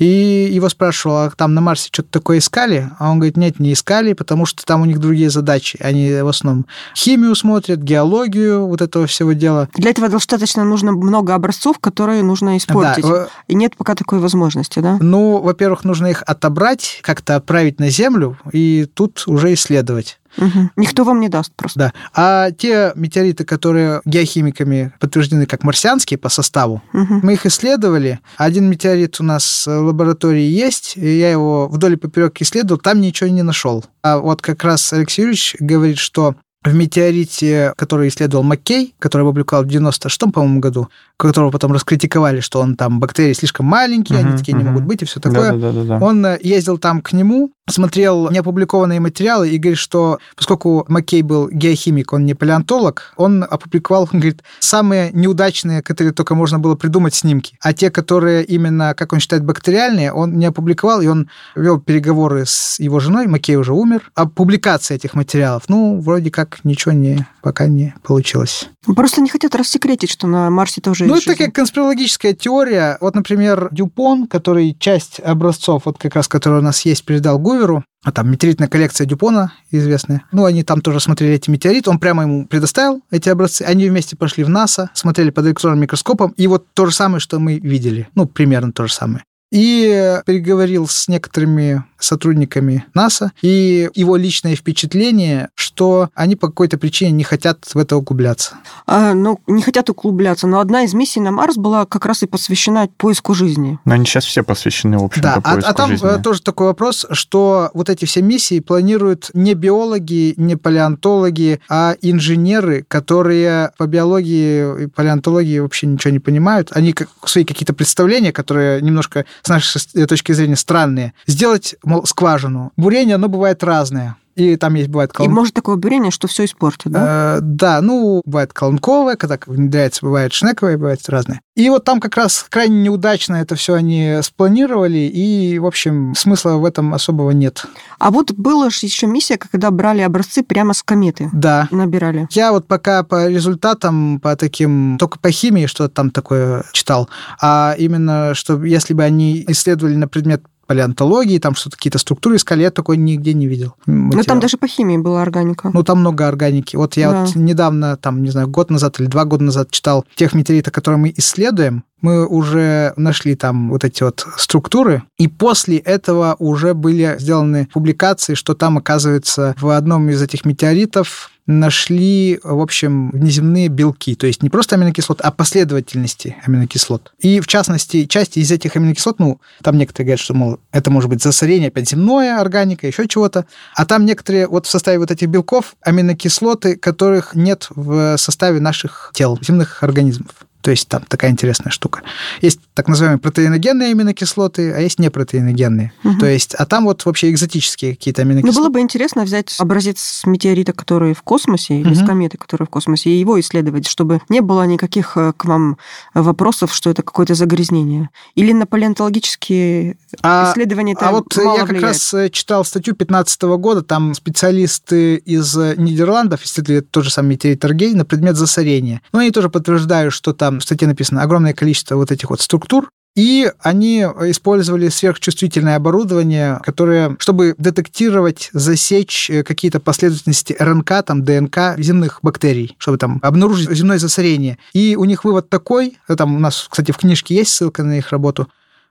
и 0.00 0.48
его 0.50 0.70
спрашивал, 0.70 1.16
а 1.18 1.30
там 1.30 1.52
на 1.52 1.60
Марсе 1.60 1.90
что-то 1.92 2.08
такое 2.10 2.38
искали? 2.38 2.90
А 2.98 3.10
он 3.10 3.18
говорит, 3.18 3.36
нет, 3.36 3.60
не 3.60 3.74
искали, 3.74 4.14
потому 4.14 4.46
что 4.46 4.64
там 4.64 4.80
у 4.80 4.86
них 4.86 4.98
другие 4.98 5.28
задачи. 5.28 5.78
Они 5.82 6.22
в 6.22 6.28
основном 6.28 6.64
химию 6.96 7.34
смотрят, 7.34 7.80
геологию, 7.80 8.66
вот 8.66 8.80
этого 8.80 9.06
всего 9.06 9.34
дела. 9.34 9.68
Для 9.74 9.90
этого 9.90 10.08
достаточно 10.08 10.64
нужно 10.64 10.92
много 10.92 11.34
образцов, 11.34 11.78
которые 11.80 12.22
нужно 12.22 12.56
испортить. 12.56 13.04
Да, 13.04 13.28
И 13.46 13.54
нет 13.54 13.76
пока 13.76 13.94
такой 13.94 14.20
возможности, 14.20 14.78
да? 14.78 14.96
ну, 15.02 15.38
во-первых, 15.38 15.84
нужно 15.84 16.06
их 16.06 16.22
отобрать, 16.26 17.00
как-то 17.02 17.36
отправить 17.36 17.78
на 17.78 17.90
Землю, 17.90 18.38
и 18.52 18.88
тут 18.94 19.24
уже 19.26 19.52
исследовать. 19.52 20.19
Мгм. 20.40 20.70
Никто 20.76 21.04
вам 21.04 21.20
не 21.20 21.28
даст 21.28 21.52
просто. 21.54 21.78
Да. 21.78 21.92
А 22.14 22.50
те 22.50 22.92
метеориты, 22.94 23.44
которые 23.44 24.00
геохимиками 24.04 24.92
подтверждены 24.98 25.46
как 25.46 25.62
марсианские 25.64 26.18
по 26.18 26.28
составу, 26.28 26.82
Мгм. 26.92 27.20
мы 27.22 27.34
их 27.34 27.46
исследовали. 27.46 28.18
Один 28.36 28.68
метеорит 28.68 29.20
у 29.20 29.24
нас 29.24 29.66
в 29.66 29.70
лаборатории 29.80 30.42
есть, 30.48 30.96
и 30.96 31.18
я 31.18 31.30
его 31.30 31.68
вдоль 31.68 31.92
и 31.94 31.96
поперек 31.96 32.40
исследовал, 32.40 32.80
там 32.80 33.00
ничего 33.00 33.30
не 33.30 33.42
нашел. 33.42 33.84
А 34.02 34.18
вот 34.18 34.42
как 34.42 34.64
раз 34.64 34.92
Алексей 34.92 35.22
Юрьевич 35.22 35.56
говорит, 35.60 35.98
что 35.98 36.34
в 36.62 36.74
метеорите, 36.74 37.72
который 37.76 38.08
исследовал 38.08 38.44
Маккей, 38.44 38.94
который 38.98 39.22
опубликовал 39.22 39.64
в 39.64 39.68
96-м, 39.68 40.30
по-моему, 40.30 40.60
году, 40.60 40.88
которого 41.16 41.50
потом 41.50 41.72
раскритиковали, 41.72 42.40
что 42.40 42.60
он 42.60 42.76
там 42.76 43.00
бактерии 43.00 43.32
слишком 43.32 43.64
маленькие, 43.66 44.18
они 44.18 44.30
Мгм, 44.30 44.38
такие 44.38 44.52
не 44.52 44.62
мгм. 44.64 44.72
могут 44.72 44.86
быть 44.86 45.02
и 45.02 45.06
все 45.06 45.20
такое. 45.20 45.52
Да, 45.52 45.56
да, 45.56 45.72
да, 45.72 45.84
да, 45.84 45.98
да. 45.98 46.04
Он 46.04 46.26
э, 46.26 46.38
ездил 46.42 46.76
там 46.76 47.00
к 47.00 47.12
нему, 47.12 47.52
смотрел 47.68 48.30
неопубликованные 48.30 49.00
материалы 49.00 49.48
и 49.48 49.56
говорит, 49.56 49.78
что 49.78 50.18
поскольку 50.36 50.84
Маккей 50.88 51.22
был 51.22 51.48
геохимик, 51.50 52.12
он 52.12 52.26
не 52.26 52.34
палеонтолог, 52.34 53.14
он 53.16 53.42
опубликовал, 53.48 54.02
он 54.12 54.20
говорит, 54.20 54.42
самые 54.58 55.12
неудачные, 55.12 55.82
которые 55.82 56.12
только 56.12 56.34
можно 56.34 56.58
было 56.58 56.74
придумать 56.74 57.14
снимки. 57.14 57.56
А 57.62 57.72
те, 57.72 57.90
которые 57.90 58.44
именно, 58.44 58.94
как 58.94 59.14
он 59.14 59.20
считает, 59.20 59.44
бактериальные, 59.44 60.12
он 60.12 60.38
не 60.38 60.46
опубликовал, 60.46 61.00
и 61.00 61.06
он 61.06 61.28
вел 61.54 61.80
переговоры 61.80 62.44
с 62.44 62.78
его 62.80 63.00
женой, 63.00 63.28
Маккей 63.28 63.56
уже 63.56 63.72
умер, 63.72 64.10
о 64.14 64.26
публикации 64.26 64.96
этих 64.96 65.14
материалов. 65.14 65.64
Ну, 65.68 66.00
вроде 66.00 66.30
как 66.30 66.49
ничего 66.64 66.92
не, 66.92 67.26
пока 67.42 67.66
не 67.66 67.94
получилось. 68.02 68.68
Просто 68.84 69.20
не 69.20 69.28
хотят 69.28 69.54
рассекретить, 69.54 70.10
что 70.10 70.26
на 70.26 70.50
Марсе 70.50 70.80
тоже 70.80 71.04
Ну, 71.04 71.14
это 71.14 71.22
жизнь. 71.22 71.30
такая 71.32 71.50
конспирологическая 71.50 72.32
теория. 72.34 72.98
Вот, 73.00 73.14
например, 73.14 73.68
Дюпон, 73.72 74.26
который 74.26 74.76
часть 74.78 75.20
образцов, 75.20 75.82
вот 75.86 75.98
как 75.98 76.14
раз, 76.14 76.28
которые 76.28 76.60
у 76.60 76.64
нас 76.64 76.82
есть, 76.82 77.04
передал 77.04 77.38
Гуверу, 77.38 77.84
а 78.02 78.12
там 78.12 78.30
метеоритная 78.30 78.68
коллекция 78.68 79.06
Дюпона 79.06 79.52
известная. 79.70 80.24
Ну, 80.32 80.44
они 80.44 80.62
там 80.62 80.80
тоже 80.80 81.00
смотрели 81.00 81.34
эти 81.34 81.50
метеориты, 81.50 81.90
он 81.90 81.98
прямо 81.98 82.22
ему 82.22 82.46
предоставил 82.46 83.02
эти 83.10 83.28
образцы. 83.28 83.62
Они 83.62 83.88
вместе 83.88 84.16
пошли 84.16 84.44
в 84.44 84.48
НАСА, 84.48 84.90
смотрели 84.94 85.30
под 85.30 85.46
электронным 85.46 85.80
микроскопом, 85.80 86.30
и 86.36 86.46
вот 86.46 86.66
то 86.74 86.86
же 86.86 86.92
самое, 86.94 87.20
что 87.20 87.38
мы 87.38 87.58
видели. 87.58 88.08
Ну, 88.14 88.26
примерно 88.26 88.72
то 88.72 88.86
же 88.86 88.92
самое. 88.92 89.22
И 89.52 90.20
переговорил 90.26 90.86
с 90.86 91.08
некоторыми 91.08 91.84
сотрудниками 92.00 92.84
НАСА, 92.94 93.32
и 93.42 93.88
его 93.94 94.16
личное 94.16 94.56
впечатление, 94.56 95.48
что 95.54 96.10
они 96.14 96.36
по 96.36 96.48
какой-то 96.48 96.78
причине 96.78 97.10
не 97.12 97.24
хотят 97.24 97.64
в 97.72 97.78
это 97.78 97.96
углубляться. 97.96 98.54
А, 98.86 99.14
ну, 99.14 99.40
не 99.46 99.62
хотят 99.62 99.90
углубляться, 99.90 100.46
но 100.46 100.60
одна 100.60 100.82
из 100.84 100.94
миссий 100.94 101.20
на 101.20 101.30
Марс 101.30 101.56
была 101.56 101.86
как 101.86 102.06
раз 102.06 102.22
и 102.22 102.26
посвящена 102.26 102.88
поиску 102.96 103.34
жизни. 103.34 103.78
Но 103.84 103.94
они 103.94 104.04
сейчас 104.04 104.24
все 104.24 104.42
посвящены, 104.42 104.98
в 104.98 105.04
общем, 105.04 105.22
Да, 105.22 105.34
а, 105.34 105.40
поиску 105.40 105.70
а 105.70 105.74
там 105.74 105.90
жизни. 105.90 106.08
э, 106.18 106.22
тоже 106.22 106.42
такой 106.42 106.66
вопрос, 106.68 107.06
что 107.12 107.70
вот 107.74 107.88
эти 107.90 108.04
все 108.04 108.22
миссии 108.22 108.60
планируют 108.60 109.30
не 109.34 109.54
биологи, 109.54 110.34
не 110.36 110.56
палеонтологи, 110.56 111.60
а 111.68 111.94
инженеры, 112.02 112.84
которые 112.88 113.70
по 113.78 113.86
биологии 113.86 114.84
и 114.84 114.86
палеонтологии 114.86 115.58
вообще 115.58 115.86
ничего 115.86 116.12
не 116.12 116.18
понимают. 116.18 116.70
Они 116.72 116.92
как, 116.92 117.08
свои 117.24 117.44
какие-то 117.44 117.74
представления, 117.74 118.32
которые 118.32 118.80
немножко 118.82 119.24
с 119.42 119.48
нашей 119.48 119.78
с- 119.80 120.06
точки 120.06 120.32
зрения 120.32 120.56
странные, 120.56 121.12
сделать, 121.26 121.74
мол, 121.90 122.06
скважину. 122.06 122.72
Бурение, 122.76 123.16
оно 123.16 123.28
бывает 123.28 123.62
разное. 123.64 124.16
И 124.36 124.56
там 124.56 124.74
есть, 124.74 124.88
бывает, 124.88 125.10
И 125.10 125.14
колон- 125.14 125.32
может 125.32 125.54
такое 125.54 125.76
бурение, 125.76 126.10
что 126.10 126.28
все 126.28 126.44
испортит, 126.44 126.90
да? 126.92 127.36
Э, 127.36 127.40
да, 127.42 127.80
ну, 127.82 128.22
бывает 128.24 128.52
колонковое, 128.52 129.16
когда 129.16 129.38
внедряется, 129.44 130.00
бывает 130.06 130.32
шнековое, 130.32 130.78
бывает 130.78 131.00
разное. 131.08 131.40
И 131.56 131.68
вот 131.68 131.84
там 131.84 132.00
как 132.00 132.16
раз 132.16 132.46
крайне 132.48 132.80
неудачно 132.80 133.36
это 133.36 133.54
все 133.56 133.74
они 133.74 134.20
спланировали, 134.22 134.98
и, 134.98 135.58
в 135.58 135.66
общем, 135.66 136.14
смысла 136.14 136.52
в 136.52 136.64
этом 136.64 136.94
особого 136.94 137.32
нет. 137.32 137.66
А 137.98 138.10
вот 138.10 138.32
была 138.32 138.70
же 138.70 138.78
еще 138.82 139.06
миссия, 139.06 139.36
когда 139.36 139.70
брали 139.70 140.00
образцы 140.00 140.42
прямо 140.42 140.72
с 140.72 140.82
кометы. 140.82 141.28
Да. 141.32 141.68
Набирали. 141.70 142.26
Я 142.30 142.52
вот 142.52 142.66
пока 142.66 143.02
по 143.02 143.28
результатам, 143.28 144.20
по 144.20 144.36
таким, 144.36 144.96
только 144.98 145.18
по 145.18 145.30
химии 145.30 145.66
что-то 145.66 145.92
там 145.92 146.10
такое 146.10 146.64
читал, 146.72 147.10
а 147.42 147.74
именно, 147.76 148.32
что 148.34 148.64
если 148.64 148.94
бы 148.94 149.02
они 149.02 149.44
исследовали 149.48 149.96
на 149.96 150.08
предмет 150.08 150.42
палеонтологии, 150.70 151.38
там 151.40 151.56
что-то 151.56 151.76
какие-то 151.76 151.98
структуры 151.98 152.36
искали, 152.36 152.62
я 152.62 152.70
такой 152.70 152.96
нигде 152.96 153.34
не 153.34 153.48
видел. 153.48 153.74
Ну, 153.86 154.10
там 154.10 154.18
материала. 154.18 154.40
даже 154.40 154.56
по 154.56 154.68
химии 154.68 154.98
была 154.98 155.20
органика. 155.20 155.68
Ну, 155.74 155.82
там 155.82 155.98
много 155.98 156.28
органики. 156.28 156.76
Вот 156.76 156.96
я 156.96 157.10
Да. 157.10 157.24
вот 157.24 157.34
недавно, 157.34 157.96
там, 157.96 158.22
не 158.22 158.30
знаю, 158.30 158.46
год 158.46 158.70
назад 158.70 159.00
или 159.00 159.08
два 159.08 159.24
года 159.24 159.42
назад 159.42 159.72
читал 159.72 160.04
тех 160.14 160.32
метеоритов, 160.32 160.72
которые 160.72 161.00
мы 161.00 161.12
исследуем. 161.16 161.82
Мы 162.02 162.24
уже 162.24 162.92
нашли 162.96 163.34
там 163.34 163.70
вот 163.70 163.82
эти 163.84 164.04
вот 164.04 164.24
структуры, 164.36 165.02
и 165.18 165.26
после 165.26 165.78
этого 165.78 166.36
уже 166.38 166.72
были 166.72 167.16
сделаны 167.18 167.68
публикации, 167.72 168.34
что 168.34 168.54
там, 168.54 168.78
оказывается, 168.78 169.56
в 169.60 169.70
одном 169.70 170.08
из 170.08 170.22
этих 170.22 170.44
метеоритов 170.44 171.32
нашли, 171.50 172.40
в 172.42 172.60
общем, 172.60 173.10
внеземные 173.10 173.68
белки, 173.68 174.14
то 174.14 174.26
есть 174.26 174.42
не 174.42 174.50
просто 174.50 174.76
аминокислоты, 174.76 175.22
а 175.24 175.30
последовательности 175.30 176.36
аминокислот. 176.44 177.12
И, 177.18 177.40
в 177.40 177.46
частности, 177.46 178.06
часть 178.06 178.36
из 178.36 178.50
этих 178.50 178.76
аминокислот, 178.76 179.18
ну, 179.18 179.40
там 179.62 179.76
некоторые 179.76 180.06
говорят, 180.06 180.20
что, 180.20 180.34
мол, 180.34 180.58
это 180.72 180.90
может 180.90 181.10
быть 181.10 181.22
засорение 181.22 181.68
опять 181.68 181.90
земное, 181.90 182.40
органика, 182.40 182.86
еще 182.86 183.08
чего-то, 183.08 183.46
а 183.74 183.84
там 183.84 184.06
некоторые 184.06 184.46
вот 184.46 184.66
в 184.66 184.70
составе 184.70 184.98
вот 184.98 185.10
этих 185.10 185.28
белков 185.28 185.74
аминокислоты, 185.82 186.76
которых 186.76 187.34
нет 187.34 187.66
в 187.70 188.16
составе 188.16 188.60
наших 188.60 189.10
тел, 189.14 189.38
земных 189.42 189.82
организмов. 189.82 190.32
То 190.62 190.70
есть 190.70 190.88
там 190.88 191.02
такая 191.08 191.30
интересная 191.30 191.70
штука. 191.70 192.02
Есть 192.42 192.60
так 192.74 192.88
называемые 192.88 193.18
протеиногенные 193.18 193.92
аминокислоты, 193.92 194.72
а 194.72 194.80
есть 194.80 194.98
непротеиногенные. 194.98 195.92
Мгм. 196.02 196.18
То 196.18 196.26
есть, 196.26 196.54
а 196.54 196.66
там 196.66 196.84
вот 196.84 197.04
вообще 197.06 197.30
экзотические 197.30 197.94
какие-то 197.96 198.22
Ну, 198.24 198.30
аминокислоты. 198.30 198.58
было 198.58 198.68
бы 198.68 198.80
интересно 198.80 199.24
взять 199.24 199.54
образец 199.58 200.00
с 200.00 200.26
метеорита, 200.26 200.72
который 200.72 201.14
в 201.14 201.22
космосе, 201.22 201.80
или 201.80 201.94
с 201.94 201.98
Мгм. 201.98 202.06
кометы, 202.06 202.36
которая 202.38 202.66
в 202.66 202.70
космосе, 202.70 203.10
и 203.10 203.18
его 203.18 203.38
исследовать, 203.40 203.86
чтобы 203.86 204.20
не 204.28 204.40
было 204.40 204.64
никаких 204.66 205.16
э, 205.16 205.32
к 205.36 205.44
вам 205.46 205.78
вопросов, 206.14 206.74
что 206.74 206.90
это 206.90 207.02
какое-то 207.02 207.34
загрязнение. 207.34 208.10
Или 208.34 208.52
на 208.52 208.66
палеонтологические 208.66 209.96
А- 210.22 210.50
исследования 210.52 210.92
это 210.92 211.08
А 211.08 211.12
вот 211.12 211.34
мало 211.36 211.54
я 211.54 211.60
как 211.60 211.68
влияет. 211.70 211.84
раз 211.94 212.14
э, 212.14 212.28
читал 212.30 212.64
статью 212.64 212.94
15 212.94 213.42
года, 213.56 213.82
там 213.82 214.14
специалисты 214.14 215.16
из 215.16 215.54
Нидерландов 215.56 216.44
исследовали 216.44 216.80
тот 216.80 217.04
же 217.04 217.10
самый 217.10 217.30
метеорит 217.30 217.64
Аргей 217.64 217.94
на 217.94 218.04
предмет 218.04 218.36
засорения. 218.36 219.00
Но 219.12 219.20
они 219.20 219.30
тоже 219.30 219.48
подтверждают, 219.48 220.12
что 220.12 220.32
там 220.32 220.49
в 220.58 220.62
статье 220.62 220.88
написано 220.88 221.22
огромное 221.22 221.52
количество 221.52 221.96
вот 221.96 222.10
этих 222.10 222.30
вот 222.30 222.40
структур, 222.40 222.90
и 223.16 223.50
они 223.60 224.00
использовали 224.02 224.88
сверхчувствительное 224.88 225.76
оборудование, 225.76 226.60
которое, 226.62 227.16
чтобы 227.18 227.54
детектировать, 227.58 228.50
засечь 228.52 229.28
э, 229.28 229.42
какие-то 229.42 229.80
последовательности 229.80 230.54
РНК, 230.58 231.04
там, 231.04 231.24
ДНК 231.24 231.76
земных 231.76 232.20
бактерий, 232.22 232.76
чтобы 232.78 232.98
там 232.98 233.18
обнаружить 233.22 233.70
земное 233.70 233.98
засорение. 233.98 234.58
И 234.72 234.94
у 234.96 235.04
них 235.04 235.24
вывод 235.24 235.50
такой, 235.50 235.98
э, 236.08 236.14
там 236.14 236.36
у 236.36 236.38
нас, 236.38 236.68
кстати, 236.70 236.92
в 236.92 236.98
книжке 236.98 237.34
есть 237.34 237.52
ссылка 237.52 237.82
на 237.82 237.98
их 237.98 238.10
работу, 238.10 238.48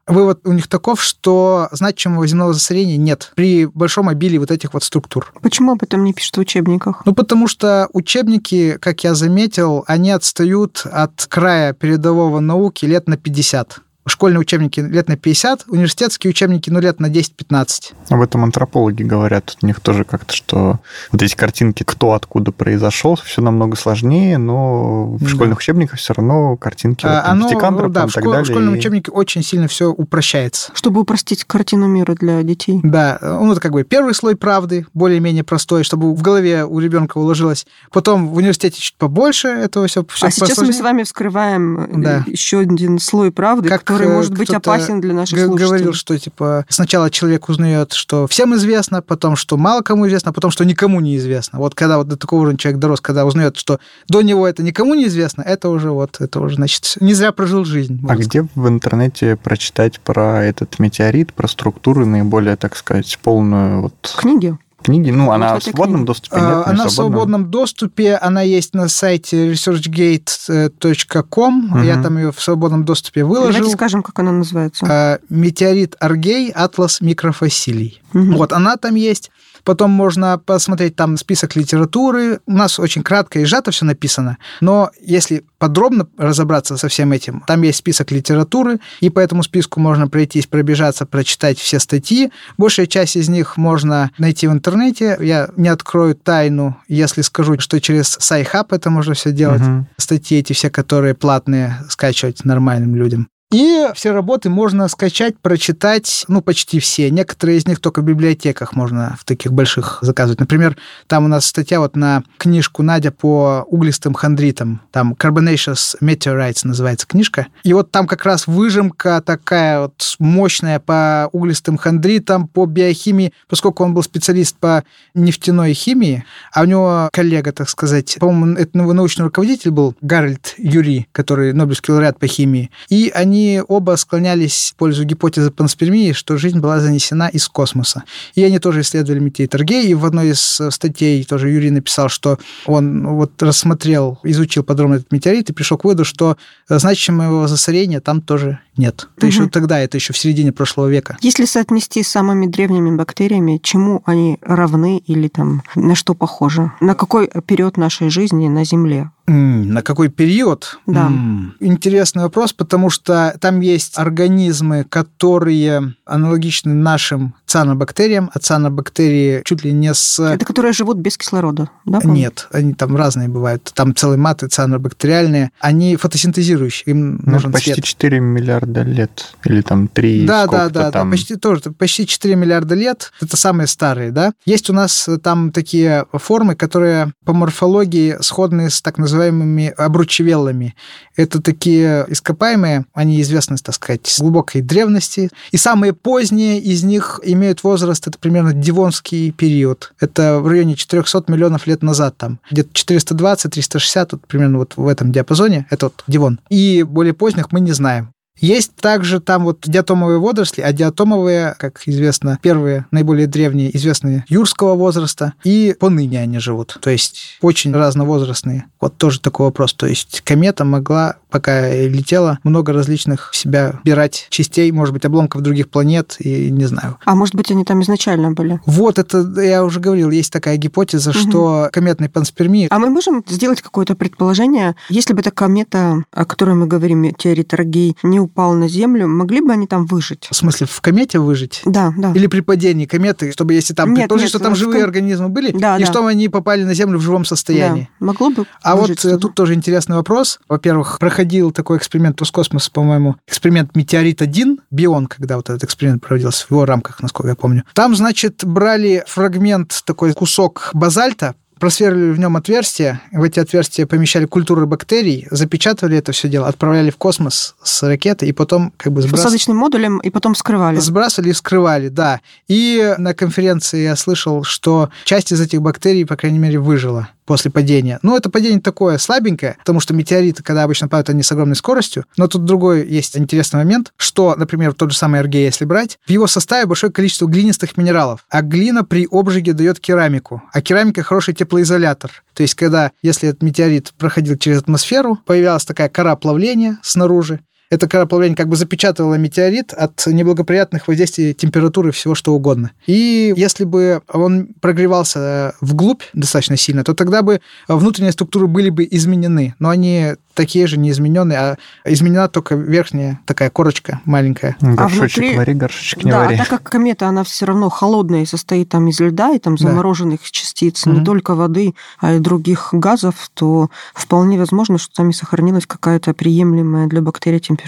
Вывод 0.09 0.41
у 0.45 0.51
них 0.53 0.67
таков, 0.67 1.01
что 1.01 1.69
значимого 1.71 2.25
земного 2.25 2.53
засорения 2.53 2.97
нет 2.97 3.31
при 3.35 3.67
большом 3.67 4.09
обилии 4.09 4.39
вот 4.39 4.49
этих 4.49 4.73
вот 4.73 4.83
структур. 4.83 5.31
Почему 5.41 5.73
об 5.73 5.83
этом 5.83 6.03
не 6.03 6.13
пишут 6.13 6.37
в 6.37 6.39
учебниках? 6.39 7.03
Ну, 7.05 7.13
потому 7.13 7.47
что 7.47 7.87
учебники, 7.93 8.77
как 8.81 9.03
я 9.03 9.13
заметил, 9.13 9.83
они 9.87 10.11
отстают 10.11 10.81
от 10.91 11.27
края 11.29 11.73
передового 11.73 12.39
науки 12.39 12.85
лет 12.85 13.07
на 13.07 13.17
50 13.17 13.81
школьные 14.09 14.39
учебники 14.39 14.79
лет 14.79 15.07
на 15.07 15.17
50, 15.17 15.65
университетские 15.67 16.31
учебники, 16.31 16.69
ну, 16.69 16.79
лет 16.79 16.99
на 16.99 17.07
10-15. 17.07 17.93
Об 18.09 18.21
этом 18.21 18.43
антропологи 18.43 19.03
говорят. 19.03 19.57
У 19.61 19.65
них 19.65 19.79
тоже 19.79 20.03
как-то, 20.03 20.33
что 20.33 20.79
вот 21.11 21.21
эти 21.21 21.35
картинки, 21.35 21.83
кто 21.83 22.13
откуда 22.13 22.51
произошел, 22.51 23.15
все 23.15 23.41
намного 23.41 23.75
сложнее, 23.75 24.37
но 24.37 25.05
в 25.05 25.23
да. 25.23 25.29
школьных 25.29 25.59
учебниках 25.59 25.99
все 25.99 26.13
равно 26.13 26.55
картинки 26.57 27.05
а, 27.05 27.35
вот, 27.35 27.63
оно, 27.63 27.87
да, 27.89 28.07
в, 28.07 28.11
школ, 28.11 28.31
далее, 28.31 28.43
в 28.43 28.47
школьном 28.47 28.75
и... 28.75 28.77
учебнике 28.77 29.11
очень 29.11 29.43
сильно 29.43 29.67
все 29.67 29.89
упрощается. 29.91 30.71
Чтобы 30.73 31.01
упростить 31.01 31.43
картину 31.43 31.87
мира 31.87 32.15
для 32.15 32.41
детей. 32.43 32.79
Да, 32.83 33.19
ну, 33.21 33.51
это 33.51 33.61
как 33.61 33.71
бы 33.71 33.83
первый 33.83 34.13
слой 34.13 34.35
правды, 34.35 34.85
более-менее 34.93 35.43
простой, 35.43 35.83
чтобы 35.83 36.13
в 36.13 36.21
голове 36.21 36.65
у 36.65 36.79
ребенка 36.79 37.17
уложилось. 37.17 37.65
Потом 37.91 38.29
в 38.29 38.35
университете 38.35 38.79
чуть 38.81 38.95
побольше 38.95 39.47
этого 39.47 39.87
все. 39.87 40.05
все 40.09 40.27
а 40.27 40.31
сейчас 40.31 40.57
мы 40.59 40.73
с 40.73 40.81
вами 40.81 41.03
вскрываем 41.03 42.01
да. 42.01 42.23
еще 42.27 42.59
один 42.59 42.99
слой 42.99 43.31
правды, 43.31 43.69
как 43.69 43.83
который 43.83 43.98
может 44.07 44.33
быть 44.33 44.49
опасен 44.49 45.01
для 45.01 45.13
наших 45.13 45.37
слушателей. 45.37 45.65
говорил, 45.65 45.93
что 45.93 46.17
типа 46.17 46.65
сначала 46.69 47.09
человек 47.09 47.49
узнает, 47.49 47.93
что 47.93 48.27
всем 48.27 48.55
известно, 48.55 49.01
потом, 49.01 49.35
что 49.35 49.57
мало 49.57 49.81
кому 49.81 50.07
известно, 50.07 50.31
а 50.31 50.33
потом, 50.33 50.51
что 50.51 50.63
никому 50.65 50.99
не 50.99 51.17
известно. 51.17 51.59
Вот 51.59 51.75
когда 51.75 51.97
вот 51.97 52.07
до 52.07 52.17
такого 52.17 52.41
уровня 52.41 52.57
человек 52.57 52.79
дорос, 52.79 53.01
когда 53.01 53.25
узнает, 53.25 53.57
что 53.57 53.79
до 54.07 54.21
него 54.21 54.47
это 54.47 54.63
никому 54.63 54.93
не 54.93 55.07
известно, 55.07 55.41
это 55.41 55.69
уже 55.69 55.91
вот, 55.91 56.17
это 56.19 56.39
уже, 56.39 56.55
значит, 56.55 56.97
не 56.99 57.13
зря 57.13 57.31
прожил 57.31 57.65
жизнь. 57.65 57.99
А 58.07 58.15
где 58.15 58.47
в 58.55 58.67
интернете 58.67 59.35
прочитать 59.35 59.99
про 59.99 60.43
этот 60.43 60.79
метеорит, 60.79 61.33
про 61.33 61.47
структуры 61.47 62.05
наиболее, 62.05 62.55
так 62.55 62.75
сказать, 62.75 63.17
полную 63.21 63.81
вот... 63.81 64.15
Книги? 64.17 64.57
Книги? 64.83 65.11
Ну, 65.11 65.31
она 65.31 65.59
в 65.59 65.63
свободном 65.63 66.05
доступе? 66.05 66.35
Нет, 66.35 66.45
а, 66.45 66.63
она 66.67 66.87
в 66.87 66.91
свободном 66.91 67.51
доступе, 67.51 68.15
она 68.15 68.41
есть 68.41 68.73
на 68.73 68.87
сайте 68.87 69.51
researchgate.com, 69.51 71.71
угу. 71.71 71.79
я 71.79 72.01
там 72.01 72.17
ее 72.17 72.31
в 72.31 72.41
свободном 72.41 72.85
доступе 72.85 73.23
выложил. 73.23 73.53
Давайте 73.53 73.75
скажем, 73.75 74.01
как 74.03 74.17
она 74.19 74.31
называется. 74.31 74.85
А, 74.89 75.19
Метеорит 75.29 75.95
Аргей, 75.99 76.51
Атлас 76.51 77.01
микрофасилий. 77.01 78.01
Угу. 78.13 78.37
Вот, 78.37 78.53
она 78.53 78.77
там 78.77 78.95
есть. 78.95 79.31
Потом 79.69 79.91
можно 79.91 80.41
посмотреть 80.43 80.95
там 80.95 81.15
список 81.15 81.55
литературы. 81.55 82.39
У 82.47 82.53
нас 82.53 82.79
очень 82.79 83.03
кратко 83.03 83.39
и 83.39 83.45
сжато 83.45 83.69
все 83.69 83.85
написано. 83.85 84.39
Но 84.61 84.89
если 84.99 85.45
подробно 85.59 86.07
разобраться 86.17 86.75
со 86.75 86.87
всем 86.87 87.11
этим, 87.11 87.43
там 87.45 87.61
есть 87.61 87.77
список 87.77 88.09
литературы, 88.09 88.79
и 88.99 89.11
по 89.11 89.19
этому 89.19 89.43
списку 89.43 89.79
можно 89.79 90.07
пройтись, 90.07 90.47
пробежаться, 90.47 91.05
прочитать 91.05 91.59
все 91.59 91.77
статьи. 91.77 92.31
Большая 92.57 92.87
часть 92.87 93.15
из 93.15 93.29
них 93.29 93.57
можно 93.57 94.09
найти 94.17 94.47
в 94.47 94.53
интернете. 94.53 95.15
Я 95.19 95.49
не 95.55 95.69
открою 95.69 96.15
тайну, 96.15 96.75
если 96.87 97.21
скажу, 97.21 97.59
что 97.59 97.79
через 97.79 98.17
SciHub 98.17 98.65
это 98.71 98.89
можно 98.89 99.13
все 99.13 99.31
делать. 99.31 99.61
Угу. 99.61 99.85
Статьи 99.97 100.39
эти 100.39 100.53
все, 100.53 100.71
которые 100.71 101.13
платные, 101.13 101.77
скачивать 101.89 102.43
нормальным 102.43 102.95
людям. 102.95 103.29
И 103.51 103.87
все 103.95 104.11
работы 104.11 104.51
можно 104.51 104.87
скачать, 104.87 105.39
прочитать, 105.39 106.23
ну, 106.27 106.39
почти 106.43 106.79
все. 106.79 107.09
Некоторые 107.09 107.57
из 107.57 107.65
них 107.65 107.79
только 107.79 108.01
в 108.01 108.05
библиотеках 108.05 108.75
можно 108.75 109.17
в 109.19 109.25
таких 109.25 109.51
больших 109.53 109.97
заказывать. 110.03 110.39
Например, 110.39 110.77
там 111.07 111.25
у 111.25 111.27
нас 111.27 111.45
статья 111.45 111.79
вот 111.79 111.95
на 111.95 112.21
книжку 112.37 112.83
Надя 112.83 113.11
по 113.11 113.65
углистым 113.67 114.13
хондритам. 114.13 114.81
Там 114.91 115.13
Carbonaceous 115.13 115.95
Meteorites 115.99 116.59
называется 116.63 117.07
книжка. 117.07 117.47
И 117.63 117.73
вот 117.73 117.89
там 117.89 118.05
как 118.05 118.23
раз 118.23 118.45
выжимка 118.45 119.19
такая 119.25 119.81
вот 119.81 120.15
мощная 120.19 120.79
по 120.79 121.27
углистым 121.31 121.79
хондритам, 121.79 122.47
по 122.47 122.67
биохимии, 122.67 123.33
поскольку 123.47 123.83
он 123.83 123.95
был 123.95 124.03
специалист 124.03 124.55
по 124.57 124.83
нефтяной 125.15 125.73
химии, 125.73 126.23
а 126.53 126.61
у 126.61 126.65
него 126.65 127.09
коллега, 127.11 127.51
так 127.51 127.67
сказать, 127.67 128.17
по-моему, 128.19 128.59
это 128.59 128.77
научный 128.77 129.23
руководитель 129.23 129.71
был 129.71 129.95
Гарольд 130.01 130.53
Юри, 130.59 131.07
который 131.11 131.51
Нобелевский 131.51 131.93
лауреат 131.95 132.19
по 132.19 132.27
химии. 132.27 132.69
И 132.89 133.11
они 133.11 133.38
они 133.39 133.61
оба 133.67 133.95
склонялись 133.95 134.71
в 134.73 134.75
пользу 134.77 135.05
гипотезы 135.05 135.51
панспермии, 135.51 136.11
что 136.11 136.37
жизнь 136.37 136.59
была 136.59 136.79
занесена 136.79 137.29
из 137.29 137.47
космоса. 137.47 138.03
И 138.35 138.43
они 138.43 138.59
тоже 138.59 138.81
исследовали 138.81 139.19
метеорит 139.19 139.55
Аргей, 139.55 139.87
и 139.87 139.93
в 139.93 140.05
одной 140.05 140.31
из 140.31 140.61
статей 140.69 141.23
тоже 141.23 141.49
Юрий 141.49 141.71
написал, 141.71 142.09
что 142.09 142.37
он 142.65 143.07
вот 143.07 143.41
рассмотрел, 143.41 144.19
изучил 144.23 144.63
подробно 144.63 144.95
этот 144.95 145.11
метеорит 145.11 145.49
и 145.49 145.53
пришел 145.53 145.77
к 145.77 145.85
выводу, 145.85 146.03
что 146.03 146.37
значимого 146.67 147.47
засорения 147.47 148.01
там 148.01 148.21
тоже 148.21 148.59
нет. 148.77 149.07
Это 149.17 149.25
угу. 149.25 149.33
еще 149.33 149.49
тогда, 149.49 149.79
это 149.79 149.97
еще 149.97 150.13
в 150.13 150.17
середине 150.17 150.51
прошлого 150.51 150.87
века. 150.87 151.17
Если 151.21 151.45
соотнести 151.45 152.03
с 152.03 152.09
самыми 152.09 152.47
древними 152.47 152.95
бактериями, 152.95 153.59
чему 153.61 154.01
они 154.05 154.37
равны 154.41 154.97
или 154.97 155.27
там 155.27 155.63
на 155.75 155.95
что 155.95 156.13
похожи? 156.13 156.71
На 156.81 156.95
какой 156.95 157.29
период 157.45 157.77
нашей 157.77 158.09
жизни 158.09 158.47
на 158.47 158.65
Земле? 158.65 159.11
На 159.29 159.83
какой 159.83 160.09
период? 160.09 160.79
Да. 160.87 161.11
Интересный 161.59 162.23
вопрос, 162.23 162.51
потому 162.53 162.89
что 162.89 163.35
там 163.39 163.59
есть 163.59 163.97
организмы, 163.97 164.83
которые 164.83 165.93
аналогичны 166.05 166.73
нашим 166.73 167.35
цианобактериям, 167.45 168.31
а 168.33 168.39
цианобактерии 168.39 169.43
чуть 169.45 169.63
ли 169.63 169.71
не 169.71 169.93
с... 169.93 170.19
Это 170.19 170.45
которые 170.45 170.73
живут 170.73 170.97
без 170.97 171.17
кислорода, 171.17 171.69
да? 171.85 171.99
Нет, 172.03 172.47
они 172.51 172.73
там 172.73 172.95
разные 172.95 173.27
бывают. 173.27 173.71
Там 173.75 173.95
целые 173.95 174.17
маты 174.17 174.47
цианобактериальные. 174.47 175.51
Они 175.59 175.95
фотосинтезирующие, 175.95 176.95
им 176.95 177.21
ну, 177.23 177.33
нужен 177.33 177.51
почти 177.51 177.73
свет. 177.73 177.85
4 177.85 178.19
миллиарда 178.19 178.81
лет. 178.81 179.35
Или 179.45 179.61
там 179.61 179.87
3 179.87 180.25
Да, 180.25 180.47
да, 180.47 180.69
да, 180.69 180.91
там... 180.91 181.09
да, 181.09 181.11
почти 181.11 181.35
тоже. 181.35 181.61
Почти 181.77 182.07
4 182.07 182.35
миллиарда 182.35 182.73
лет. 182.73 183.11
Это 183.21 183.37
самые 183.37 183.67
старые, 183.67 184.11
да? 184.11 184.33
Есть 184.45 184.71
у 184.71 184.73
нас 184.73 185.07
там 185.23 185.51
такие 185.51 186.05
формы, 186.13 186.55
которые 186.55 187.13
по 187.25 187.33
морфологии 187.33 188.17
сходны 188.21 188.71
с 188.71 188.81
так 188.81 188.97
называемыми 188.97 189.18
называемыми 189.19 189.73
обручевеллами. 189.77 190.75
Это 191.15 191.41
такие 191.41 192.05
ископаемые, 192.07 192.85
они 192.93 193.21
известны, 193.21 193.57
так 193.57 193.75
сказать, 193.75 194.07
с 194.07 194.19
глубокой 194.19 194.61
древности. 194.61 195.29
И 195.51 195.57
самые 195.57 195.93
поздние 195.93 196.59
из 196.59 196.83
них 196.83 197.19
имеют 197.23 197.63
возраст, 197.63 198.07
это 198.07 198.17
примерно 198.17 198.53
Дивонский 198.53 199.31
период. 199.31 199.93
Это 199.99 200.39
в 200.39 200.47
районе 200.47 200.75
400 200.75 201.25
миллионов 201.27 201.67
лет 201.67 201.83
назад 201.83 202.15
там. 202.17 202.39
Где-то 202.51 202.69
420-360, 202.71 204.07
вот 204.11 204.27
примерно 204.27 204.59
вот 204.59 204.73
в 204.77 204.87
этом 204.87 205.11
диапазоне. 205.11 205.67
Это 205.69 205.87
вот 205.87 206.03
Дивон. 206.07 206.39
И 206.49 206.83
более 206.83 207.13
поздних 207.13 207.51
мы 207.51 207.59
не 207.59 207.73
знаем. 207.73 208.13
Есть 208.41 208.75
также 208.75 209.19
там 209.19 209.43
вот 209.45 209.59
диатомовые 209.65 210.19
водоросли, 210.19 210.61
а 210.61 210.71
диатомовые, 210.71 211.55
как 211.57 211.81
известно, 211.85 212.39
первые, 212.41 212.85
наиболее 212.91 213.27
древние, 213.27 213.75
известные 213.75 214.25
юрского 214.29 214.75
возраста, 214.75 215.33
и 215.43 215.75
поныне 215.79 216.19
они 216.19 216.39
живут. 216.39 216.77
То 216.81 216.89
есть 216.89 217.37
очень 217.41 217.73
разновозрастные. 217.73 218.65
Вот 218.79 218.97
тоже 218.97 219.19
такой 219.19 219.47
вопрос. 219.47 219.73
То 219.73 219.87
есть 219.87 220.21
комета 220.21 220.63
могла, 220.63 221.15
пока 221.29 221.69
летела, 221.69 222.39
много 222.43 222.73
различных 222.73 223.31
в 223.31 223.35
себя 223.35 223.79
бирать 223.83 224.27
частей, 224.29 224.71
может 224.71 224.93
быть, 224.93 225.05
обломков 225.05 225.41
других 225.41 225.69
планет, 225.69 226.15
и 226.19 226.49
не 226.51 226.65
знаю. 226.65 226.97
А 227.05 227.15
может 227.15 227.35
быть, 227.35 227.51
они 227.51 227.63
там 227.63 227.81
изначально 227.83 228.31
были? 228.31 228.59
Вот 228.65 228.99
это, 228.99 229.19
я 229.41 229.63
уже 229.63 229.79
говорил, 229.79 230.09
есть 230.09 230.31
такая 230.31 230.57
гипотеза, 230.57 231.11
угу. 231.11 231.19
что 231.19 231.69
кометной 231.71 232.09
панспермии... 232.09 232.67
А 232.69 232.79
мы 232.79 232.89
можем 232.89 233.23
сделать 233.27 233.61
какое-то 233.61 233.95
предположение, 233.95 234.75
если 234.89 235.13
бы 235.13 235.21
эта 235.21 235.31
комета, 235.31 236.03
о 236.11 236.25
которой 236.25 236.55
мы 236.55 236.67
говорим, 236.67 236.99
метеорит 236.99 237.53
Рогей, 237.53 237.95
не 238.03 238.19
упал 238.19 238.53
на 238.53 238.67
Землю, 238.67 239.07
могли 239.07 239.41
бы 239.41 239.51
они 239.51 239.67
там 239.67 239.85
выжить? 239.85 240.27
В 240.31 240.35
смысле, 240.35 240.67
в 240.67 240.81
комете 240.81 241.19
выжить? 241.19 241.61
Да, 241.65 241.93
да. 241.97 242.11
Или 242.13 242.27
при 242.27 242.41
падении 242.41 242.85
кометы, 242.85 243.31
чтобы 243.31 243.53
если 243.53 243.73
там 243.73 243.89
нет, 243.89 244.03
предположить, 244.03 244.25
нет, 244.25 244.29
что 244.29 244.39
там 244.39 244.55
живые 244.55 244.81
ком... 244.81 244.89
организмы 244.89 245.29
были, 245.29 245.51
да, 245.51 245.77
и 245.77 245.81
да. 245.81 245.85
что 245.85 246.05
они 246.05 246.29
попали 246.29 246.63
на 246.63 246.73
Землю 246.73 246.97
в 246.97 247.01
живом 247.01 247.25
состоянии. 247.25 247.89
Да. 247.99 248.05
Могло 248.07 248.29
бы 248.29 248.45
А 248.61 248.75
вот 248.75 248.97
что 248.99 249.17
тут 249.17 249.35
тоже 249.35 249.53
интересный 249.53 249.95
вопрос. 249.95 250.39
Во-первых, 250.47 250.97
проходил 251.19 251.51
такой 251.51 251.77
эксперимент 251.77 252.17
Роскосмоса, 252.21 252.71
по-моему, 252.71 253.17
эксперимент 253.27 253.75
«Метеорит-1», 253.75 254.59
Бион, 254.71 255.07
когда 255.07 255.35
вот 255.35 255.49
этот 255.49 255.65
эксперимент 255.65 256.01
проводился 256.01 256.45
в 256.47 256.51
его 256.51 256.63
рамках, 256.63 257.01
насколько 257.01 257.27
я 257.27 257.35
помню. 257.35 257.65
Там, 257.73 257.93
значит, 257.93 258.45
брали 258.45 259.03
фрагмент, 259.05 259.81
такой 259.85 260.13
кусок 260.13 260.69
базальта, 260.71 261.35
просверлили 261.59 262.13
в 262.13 262.19
нем 262.19 262.37
отверстия, 262.37 263.01
в 263.11 263.21
эти 263.21 263.37
отверстия 263.37 263.85
помещали 263.85 264.23
культуры 264.23 264.65
бактерий, 264.65 265.27
запечатывали 265.29 265.97
это 265.97 266.13
все 266.13 266.29
дело, 266.29 266.47
отправляли 266.47 266.89
в 266.89 266.95
космос 266.95 267.55
с 267.61 267.83
ракеты 267.83 268.25
и 268.25 268.31
потом 268.31 268.71
как 268.77 268.93
бы 268.93 269.01
сбрасывали. 269.01 269.23
Посадочным 269.23 269.57
модулем 269.57 269.97
и 269.99 270.09
потом 270.09 270.35
скрывали. 270.35 270.77
Сбрасывали 270.77 271.31
и 271.31 271.33
скрывали, 271.33 271.89
да. 271.89 272.21
И 272.47 272.95
на 272.97 273.13
конференции 273.13 273.83
я 273.83 273.97
слышал, 273.97 274.43
что 274.43 274.89
часть 275.03 275.33
из 275.33 275.41
этих 275.41 275.61
бактерий, 275.61 276.05
по 276.05 276.15
крайней 276.15 276.39
мере, 276.39 276.59
выжила 276.59 277.09
после 277.29 277.51
падения. 277.51 277.99
Ну, 278.01 278.17
это 278.17 278.31
падение 278.31 278.59
такое 278.59 278.97
слабенькое, 278.97 279.55
потому 279.59 279.79
что 279.79 279.93
метеориты, 279.93 280.41
когда 280.41 280.63
обычно 280.63 280.87
падают, 280.87 281.11
они 281.11 281.21
с 281.21 281.31
огромной 281.31 281.55
скоростью. 281.55 282.05
Но 282.17 282.27
тут 282.27 282.43
другой 282.43 282.87
есть 282.87 283.15
интересный 283.15 283.57
момент, 283.57 283.93
что, 283.97 284.33
например, 284.35 284.73
тот 284.73 284.91
же 284.91 284.97
самый 284.97 285.21
РГ, 285.21 285.35
если 285.35 285.63
брать, 285.63 285.99
в 286.07 286.09
его 286.09 286.25
составе 286.25 286.65
большое 286.65 286.91
количество 286.91 287.27
глинистых 287.27 287.77
минералов, 287.77 288.25
а 288.31 288.41
глина 288.41 288.83
при 288.83 289.07
обжиге 289.11 289.53
дает 289.53 289.79
керамику, 289.79 290.41
а 290.51 290.59
керамика 290.61 291.03
хороший 291.03 291.35
теплоизолятор. 291.35 292.23
То 292.33 292.41
есть, 292.41 292.55
когда, 292.55 292.93
если 293.03 293.29
этот 293.29 293.43
метеорит 293.43 293.93
проходил 293.99 294.35
через 294.35 294.61
атмосферу, 294.61 295.19
появлялась 295.23 295.65
такая 295.65 295.89
кора 295.89 296.15
плавления 296.15 296.79
снаружи, 296.81 297.41
Это 297.69 297.87
когда 297.87 298.07
плавление 298.07 298.35
как 298.35 298.47
бы 298.47 298.55
запечатывало 298.55 299.15
метеорит 299.15 299.73
от 299.73 300.05
неблагоприятных 300.07 300.87
воздействий 300.87 301.33
температуры 301.33 301.91
всего 301.91 302.15
что 302.15 302.33
угодно. 302.33 302.71
И 302.87 303.31
если 303.37 303.63
бы 303.63 304.01
он 304.11 304.49
прогревался 304.59 305.53
вглубь 305.61 306.01
достаточно 306.13 306.57
сильно, 306.57 306.83
то 306.83 306.95
тогда 306.95 307.21
бы 307.21 307.41
внутренние 307.67 308.11
структуры 308.11 308.47
были 308.47 308.71
бы 308.71 308.87
изменены. 308.89 309.53
Но 309.59 309.69
они 309.69 310.15
такие 310.33 310.67
же 310.67 310.77
не 310.77 310.89
измененные, 310.91 311.37
а 311.37 311.57
изменена 311.85 312.29
только 312.29 312.55
верхняя 312.55 313.19
такая 313.25 313.49
корочка 313.49 313.99
маленькая. 314.05 314.55
Горшочек 314.61 315.17
а 315.17 315.21
внутри... 315.21 315.37
вари, 315.37 315.53
горшочек 315.53 316.03
не 316.05 316.11
да, 316.11 316.19
вари. 316.19 316.35
А 316.35 316.37
так 316.39 316.47
как 316.47 316.63
комета, 316.63 317.07
она 317.07 317.23
все 317.23 317.45
равно 317.45 317.69
холодная 317.69 318.23
и 318.23 318.25
состоит 318.25 318.69
там 318.69 318.87
из 318.87 318.99
льда 318.99 319.31
и 319.31 319.39
там 319.39 319.57
замороженных 319.57 320.21
да. 320.21 320.27
частиц, 320.31 320.87
mm-hmm. 320.87 320.99
не 320.99 321.05
только 321.05 321.35
воды, 321.35 321.75
а 321.99 322.13
и 322.13 322.19
других 322.19 322.69
газов, 322.71 323.29
то 323.33 323.69
вполне 323.93 324.39
возможно, 324.39 324.77
что 324.77 324.95
там 324.95 325.09
и 325.09 325.13
сохранилась 325.13 325.65
какая-то 325.67 326.13
приемлемая 326.13 326.87
для 326.87 327.01
бактерий 327.01 327.39
температура. 327.39 327.58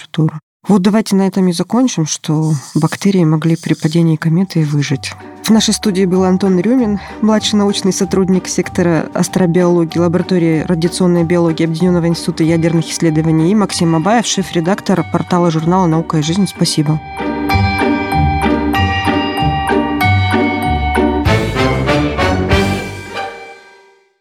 Вот 0.68 0.84
давайте 0.84 1.16
на 1.16 1.24
этом 1.28 1.48
и 1.48 1.54
закончим, 1.54 2.06
что 2.06 2.54
бактерии 2.76 3.24
могли 3.24 3.56
при 3.56 3.74
падении 3.74 4.16
кометы 4.16 4.64
выжить. 4.64 5.12
В 5.44 5.50
нашей 5.50 5.74
студии 5.74 6.06
был 6.06 6.24
Антон 6.24 6.60
Рюмин, 6.60 7.00
младший 7.22 7.58
научный 7.58 7.92
сотрудник 7.92 8.48
сектора 8.48 9.10
астробиологии 9.14 9.98
лаборатории 9.98 10.62
радиационной 10.62 11.24
биологии 11.24 11.66
Объединенного 11.66 12.06
института 12.06 12.44
ядерных 12.44 12.90
исследований, 12.90 13.52
и 13.52 13.56
Максим 13.56 13.96
Абаев, 13.96 14.28
шеф-редактор 14.28 15.04
портала 15.12 15.50
журнала 15.50 15.88
«Наука 15.88 16.20
и 16.20 16.22
жизнь». 16.22 16.46
Спасибо. 16.48 17.02